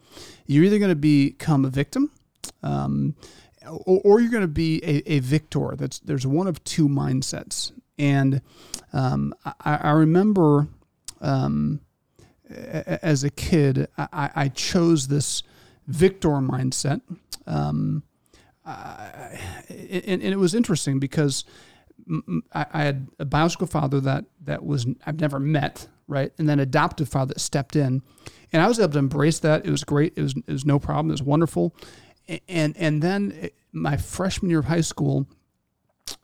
[0.46, 2.10] You're either going to become a victim,
[2.62, 3.16] um,
[3.68, 5.74] or, or you're going to be a, a victor.
[5.76, 7.72] That's there's one of two mindsets.
[7.98, 8.40] And
[8.94, 10.68] um, I, I remember
[11.20, 11.82] um,
[12.50, 15.42] as a kid, I, I chose this
[15.86, 17.00] victor mindset.
[17.46, 18.02] Um,
[18.64, 19.38] I,
[19.68, 21.44] and, and it was interesting because
[22.52, 27.08] I had a biological father that that was I've never met, right, and then adoptive
[27.08, 28.02] father that stepped in,
[28.52, 29.64] and I was able to embrace that.
[29.64, 30.14] It was great.
[30.16, 31.10] It was it was no problem.
[31.10, 31.74] It was wonderful,
[32.48, 35.28] and and then my freshman year of high school,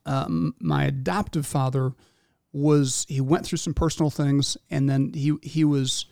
[0.04, 1.92] um, my adoptive father
[2.52, 6.06] was he went through some personal things, and then he he was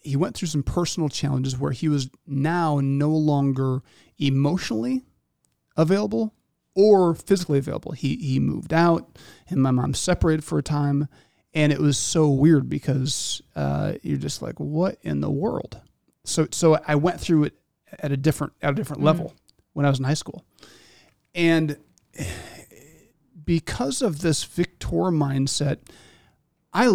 [0.00, 3.82] he went through some personal challenges where he was now no longer
[4.18, 5.04] emotionally
[5.76, 6.34] available
[6.74, 7.92] or physically available.
[7.92, 11.08] He he moved out, and my mom separated for a time,
[11.52, 15.80] and it was so weird because uh, you're just like, what in the world?
[16.24, 17.54] So so I went through it
[17.98, 19.34] at a different at a different level
[19.72, 20.44] when I was in high school,
[21.34, 21.76] and
[23.44, 25.78] because of this Victor mindset,
[26.72, 26.86] I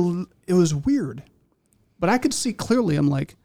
[0.48, 1.24] it was weird,
[2.06, 2.98] but I could see clearly.
[2.98, 3.36] I'm like,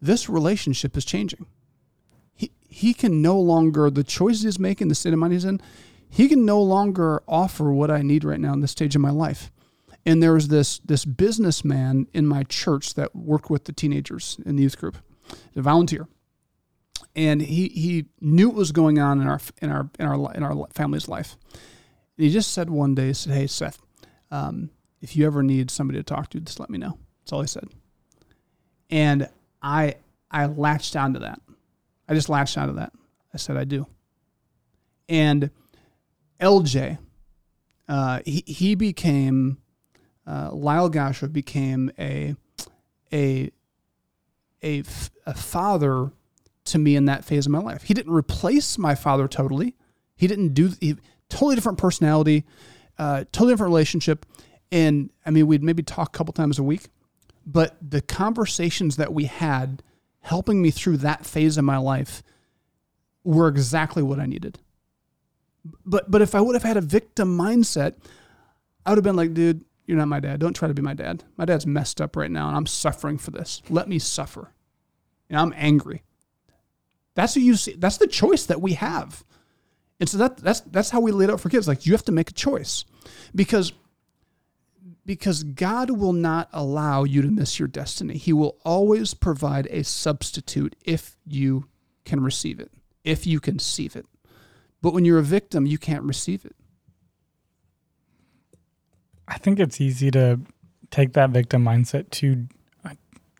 [0.00, 1.44] this relationship is changing.
[2.34, 5.60] He he can no longer the choices he's making, the state of mind he's in.
[6.08, 9.10] He can no longer offer what I need right now in this stage of my
[9.10, 9.52] life.
[10.06, 14.56] And there was this this businessman in my church that worked with the teenagers in
[14.56, 14.96] the youth group,
[15.54, 16.08] a volunteer,
[17.14, 20.42] and he he knew what was going on in our in our in our in
[20.42, 21.36] our family's life.
[22.16, 23.78] And he just said one day, he said, "Hey Seth,
[24.30, 24.70] um,
[25.02, 26.96] if you ever need somebody to talk to, just let me know."
[27.28, 27.68] That's all he said.
[28.88, 29.28] And
[29.60, 29.96] I
[30.30, 31.38] I latched onto that.
[32.08, 32.90] I just latched onto that.
[33.34, 33.86] I said I do.
[35.10, 35.50] And
[36.40, 36.96] LJ,
[37.86, 39.58] uh, he he became
[40.26, 42.34] uh, Lyle Gasher became a
[43.12, 43.50] a
[44.62, 46.10] a f- a father
[46.64, 47.82] to me in that phase of my life.
[47.82, 49.76] He didn't replace my father totally.
[50.16, 50.96] He didn't do he,
[51.28, 52.46] totally different personality,
[52.98, 54.24] uh, totally different relationship.
[54.72, 56.88] And I mean, we'd maybe talk a couple times a week,
[57.48, 59.82] but the conversations that we had
[60.20, 62.22] helping me through that phase of my life
[63.24, 64.58] were exactly what I needed.
[65.84, 67.94] But but if I would have had a victim mindset,
[68.84, 70.40] I would have been like, dude, you're not my dad.
[70.40, 71.24] Don't try to be my dad.
[71.38, 73.62] My dad's messed up right now and I'm suffering for this.
[73.70, 74.52] Let me suffer.
[75.30, 76.02] And I'm angry.
[77.14, 77.72] That's what you see.
[77.72, 79.24] That's the choice that we have.
[80.00, 81.66] And so that that's that's how we lay it out for kids.
[81.66, 82.84] Like you have to make a choice.
[83.34, 83.72] Because
[85.08, 88.18] because God will not allow you to miss your destiny.
[88.18, 91.64] He will always provide a substitute if you
[92.04, 92.70] can receive it,
[93.04, 94.04] if you conceive it.
[94.82, 96.54] But when you're a victim, you can't receive it.
[99.26, 100.40] I think it's easy to
[100.90, 102.46] take that victim mindset to
[102.84, 102.90] uh,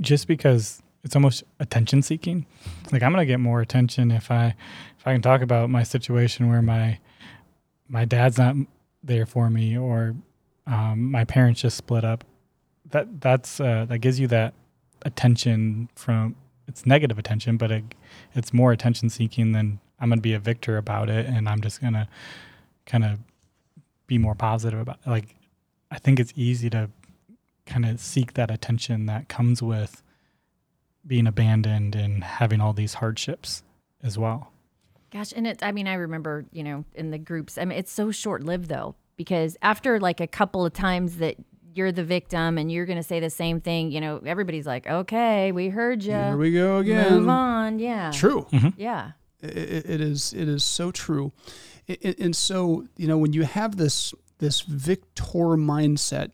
[0.00, 2.46] just because it's almost attention seeking.
[2.92, 4.54] Like I'm gonna get more attention if I
[4.98, 6.98] if I can talk about my situation where my
[7.90, 8.56] my dad's not
[9.02, 10.14] there for me or
[10.68, 12.24] um, my parents just split up.
[12.90, 14.54] That that's uh, that gives you that
[15.02, 17.84] attention from it's negative attention, but it,
[18.34, 21.80] it's more attention seeking than I'm gonna be a victor about it, and I'm just
[21.80, 22.08] gonna
[22.86, 23.18] kind of
[24.06, 24.98] be more positive about.
[25.06, 25.10] It.
[25.10, 25.34] Like
[25.90, 26.90] I think it's easy to
[27.66, 30.02] kind of seek that attention that comes with
[31.06, 33.62] being abandoned and having all these hardships
[34.02, 34.52] as well.
[35.10, 37.92] Gosh, and it, I mean, I remember, you know, in the groups, I mean, it's
[37.92, 41.36] so short lived though, because after like a couple of times that
[41.74, 44.86] you're the victim and you're going to say the same thing, you know, everybody's like,
[44.86, 46.12] okay, we heard you.
[46.12, 47.18] Here we go again.
[47.18, 47.78] Move on.
[47.78, 48.10] Yeah.
[48.12, 48.46] True.
[48.50, 48.80] Mm-hmm.
[48.80, 49.10] Yeah.
[49.40, 50.32] It, it is.
[50.32, 51.32] It is so true.
[51.86, 56.30] It, and so you know, when you have this this victor mindset,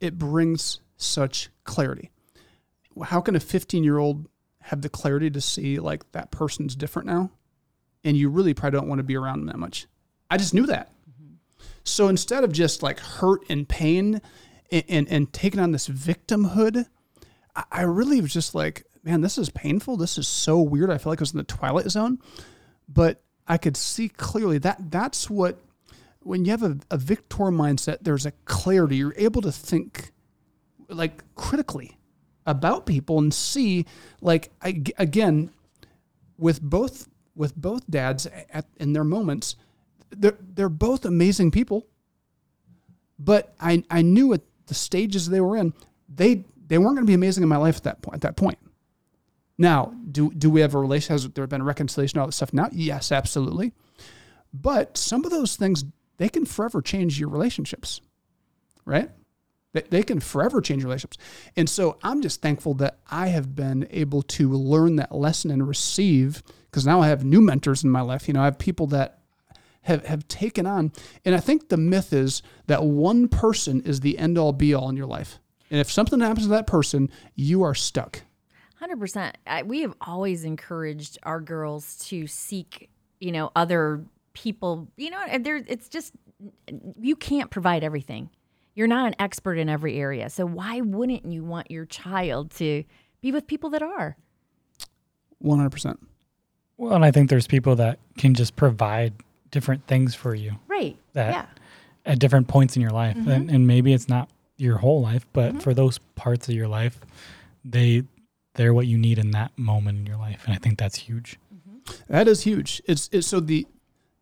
[0.00, 2.10] it brings such clarity.
[3.04, 4.28] How can a 15 year old
[4.62, 7.30] have the clarity to see like that person's different now,
[8.04, 9.86] and you really probably don't want to be around them that much?
[10.30, 10.90] I just knew that.
[11.84, 14.20] So instead of just like hurt and pain
[14.70, 16.86] and, and, and taking on this victimhood,
[17.54, 19.96] I, I really was just like, man, this is painful.
[19.96, 20.90] This is so weird.
[20.90, 22.18] I feel like I was in the twilight zone,
[22.88, 25.58] but I could see clearly that that's what
[26.20, 28.96] when you have a, a victor mindset, there's a clarity.
[28.96, 30.12] You're able to think
[30.88, 31.98] like critically
[32.46, 33.86] about people and see
[34.20, 35.50] like I, again
[36.38, 39.56] with both with both dads at, in their moments
[40.12, 41.86] they're they're both amazing people
[43.18, 45.72] but I I knew at the stages they were in
[46.08, 48.36] they they weren't going to be amazing in my life at that point at that
[48.36, 48.58] point.
[49.58, 51.12] Now do do we have a relationship?
[51.12, 52.52] Has there been a reconciliation all that stuff?
[52.52, 53.72] Now yes absolutely.
[54.52, 55.84] But some of those things
[56.18, 58.00] they can forever change your relationships
[58.84, 59.10] right?
[59.72, 61.18] They, they can forever change relationships.
[61.56, 65.66] And so i'm just thankful that i have been able to learn that lesson and
[65.66, 68.28] receive because now i have new mentors in my life.
[68.28, 69.21] You know i have people that
[69.82, 70.92] have, have taken on
[71.24, 74.88] and i think the myth is that one person is the end all be all
[74.88, 75.38] in your life
[75.70, 78.22] and if something happens to that person you are stuck
[78.82, 79.38] Hundred percent.
[79.66, 84.88] We have always encouraged our girls to seek, you know, other people.
[84.96, 85.62] You know, and there.
[85.68, 86.12] It's just
[87.00, 88.28] you can't provide everything.
[88.74, 90.28] You're not an expert in every area.
[90.30, 92.82] So why wouldn't you want your child to
[93.20, 94.16] be with people that are?
[95.44, 95.98] 100%
[96.76, 99.12] Well, and I think there's people that can just provide
[99.52, 100.96] different things for you Right.
[101.12, 101.46] that yeah.
[102.12, 105.50] at different points in your life, and, and maybe it's not your whole life, but
[105.50, 105.58] Mm-hmm.
[105.60, 106.98] for those parts of your life,
[107.64, 108.02] they
[108.54, 111.38] they're what you need in that moment in your life, and I think that's huge.
[112.08, 112.82] That is huge.
[112.86, 113.66] It's, it's so the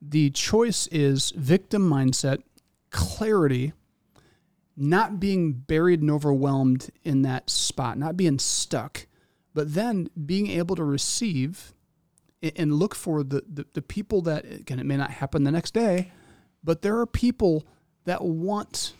[0.02, 2.42] the choice is victim mindset,
[2.90, 3.72] clarity,
[4.76, 9.06] not being buried and overwhelmed in that spot, not being stuck,
[9.52, 11.74] but then being able to receive
[12.42, 15.74] and look for the, the, the people that, again, it may not happen the next
[15.74, 16.10] day,
[16.64, 17.66] but there are people
[18.04, 18.94] that want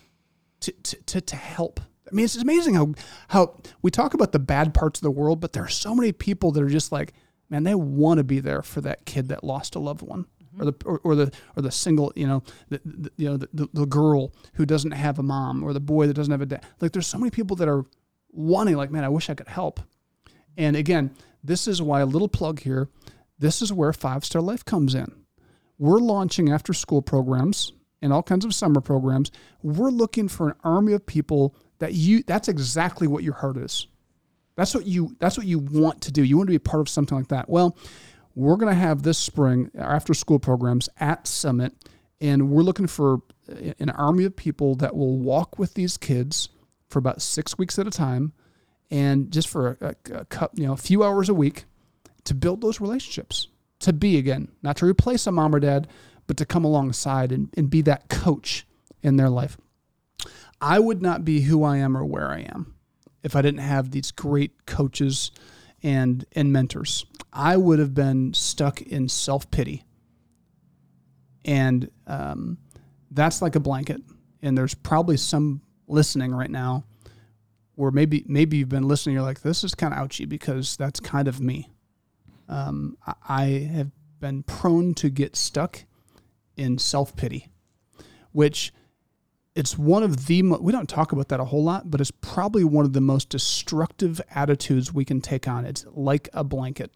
[0.61, 1.79] to, to, to, to help.
[2.09, 2.93] I mean, it's amazing how,
[3.29, 6.11] how we talk about the bad parts of the world, but there are so many
[6.11, 7.13] people that are just like,
[7.49, 10.61] man, they want to be there for that kid that lost a loved one mm-hmm.
[10.61, 13.49] or the or, or, the or the single you know the, the you know the,
[13.53, 16.45] the, the, girl who doesn't have a mom or the boy that doesn't have a
[16.45, 16.63] dad.
[16.79, 17.85] Like there's so many people that are
[18.33, 19.81] wanting like man i wish i could help.
[20.57, 21.11] And again
[21.43, 22.89] this is why a little plug here
[23.41, 25.11] this is where five star life comes in.
[25.77, 29.31] We're launching after school programs and all kinds of summer programs.
[29.63, 33.87] We're looking for an army of people that you that's exactly what your heart is.
[34.55, 36.23] That's what you that's what you want to do.
[36.23, 37.49] You want to be a part of something like that.
[37.49, 37.77] Well
[38.35, 41.73] we're going to have this spring after school programs at Summit,
[42.21, 46.47] and we're looking for an army of people that will walk with these kids
[46.87, 48.31] for about six weeks at a time,
[48.89, 51.65] and just for a, a, a you know a few hours a week
[52.25, 53.47] to build those relationships.
[53.81, 55.87] To be again, not to replace a mom or dad,
[56.27, 58.65] but to come alongside and, and be that coach
[59.01, 59.57] in their life.
[60.61, 62.75] I would not be who I am or where I am
[63.23, 65.31] if I didn't have these great coaches
[65.83, 67.05] and and mentors.
[67.33, 69.83] I would have been stuck in self pity,
[71.45, 72.57] and um,
[73.09, 74.01] that's like a blanket.
[74.43, 76.85] And there's probably some listening right now,
[77.75, 79.15] where maybe maybe you've been listening.
[79.15, 81.69] You're like, this is kind of ouchy because that's kind of me.
[82.51, 82.97] Um,
[83.27, 85.85] I have been prone to get stuck
[86.57, 87.47] in self pity,
[88.33, 88.73] which
[89.55, 92.11] it's one of the mo- we don't talk about that a whole lot, but it's
[92.11, 95.65] probably one of the most destructive attitudes we can take on.
[95.65, 96.91] It's like a blanket.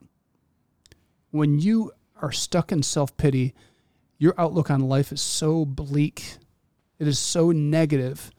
[1.32, 1.92] When you
[2.22, 3.54] are stuck in self pity,
[4.18, 6.38] your outlook on life is so bleak.
[7.00, 8.30] It is so negative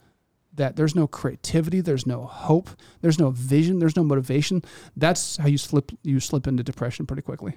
[0.57, 4.63] that there's no creativity, there's no hope, there's no vision, there's no motivation.
[4.97, 7.57] That's how you slip you slip into depression pretty quickly.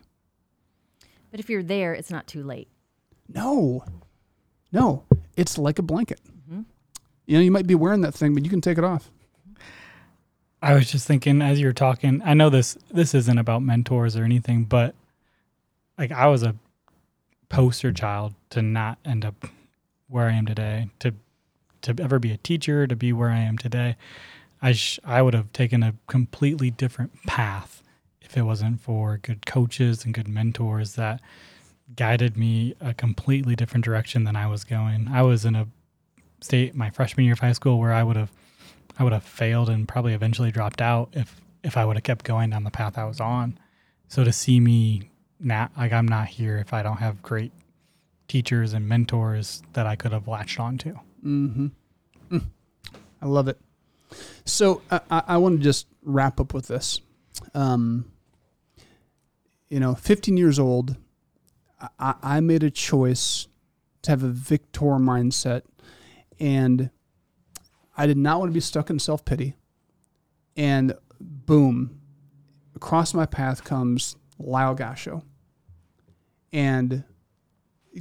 [1.32, 2.68] But if you're there, it's not too late.
[3.28, 3.84] No.
[4.72, 5.04] No,
[5.36, 6.20] it's like a blanket.
[6.28, 6.62] Mm-hmm.
[7.26, 9.10] You know, you might be wearing that thing, but you can take it off.
[10.62, 14.16] I was just thinking as you were talking, I know this this isn't about mentors
[14.16, 14.94] or anything, but
[15.98, 16.56] like I was a
[17.48, 19.48] poster child to not end up
[20.08, 21.14] where I am today, to
[21.82, 23.96] to ever be a teacher, to be where I am today.
[24.62, 27.82] I sh- I would have taken a completely different path
[28.22, 31.22] if it wasn't for good coaches and good mentors that
[31.96, 35.08] guided me a completely different direction than I was going.
[35.12, 35.68] I was in a
[36.42, 38.32] state my freshman year of high school where I would have
[38.98, 42.26] I would have failed and probably eventually dropped out if if I would have kept
[42.26, 43.58] going down the path I was on.
[44.08, 45.10] So to see me
[45.40, 47.52] not like I'm not here if I don't have great
[48.28, 51.00] teachers and mentors that I could have latched onto.
[51.24, 51.68] Mm-hmm.
[52.32, 52.46] Mm.
[53.22, 53.60] I love it.
[54.46, 57.02] So I, I want to just wrap up with this.
[57.54, 58.12] Um,
[59.70, 60.96] you know, 15 years old,
[62.00, 63.48] I, I made a choice
[64.02, 65.64] to have a victor mindset
[66.40, 66.90] and
[67.98, 69.56] I did not want to be stuck in self pity.
[70.56, 72.00] And boom,
[72.76, 75.24] across my path comes Lyle Gasho.
[76.52, 77.04] And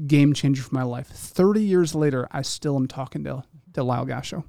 [0.06, 1.08] game changer for my life.
[1.08, 4.44] 30 years later, I still am talking to, to Lyle Gasho.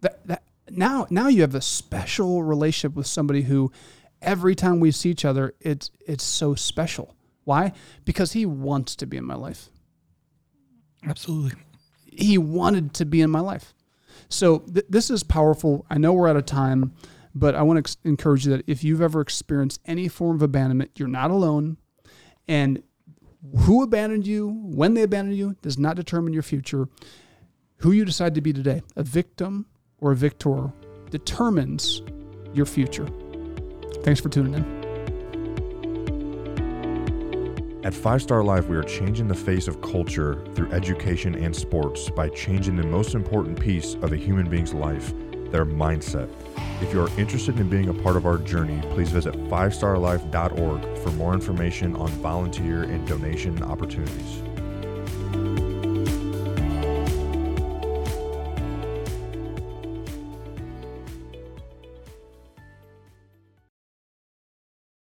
[0.00, 3.72] That, that, now, now you have a special relationship with somebody who
[4.20, 7.14] every time we see each other, it's, it's so special.
[7.44, 7.72] Why?
[8.04, 9.70] Because he wants to be in my life.
[11.06, 11.52] Absolutely
[12.16, 13.74] he wanted to be in my life.
[14.28, 15.86] So th- this is powerful.
[15.90, 16.94] I know we're out of time,
[17.34, 20.42] but I want to ex- encourage you that if you've ever experienced any form of
[20.42, 21.76] abandonment, you're not alone.
[22.48, 22.82] And
[23.60, 26.88] who abandoned you, when they abandoned you, does not determine your future.
[27.78, 29.66] Who you decide to be today, a victim
[29.98, 30.72] or a victor,
[31.10, 32.02] determines
[32.54, 33.08] your future.
[34.02, 34.86] Thanks for tuning in.
[37.84, 42.10] At Five Star Life, we are changing the face of culture through education and sports
[42.10, 45.14] by changing the most important piece of a human being's life,
[45.50, 46.28] their mindset.
[46.80, 51.10] If you are interested in being a part of our journey, please visit fivestarlife.org for
[51.12, 54.45] more information on volunteer and donation opportunities.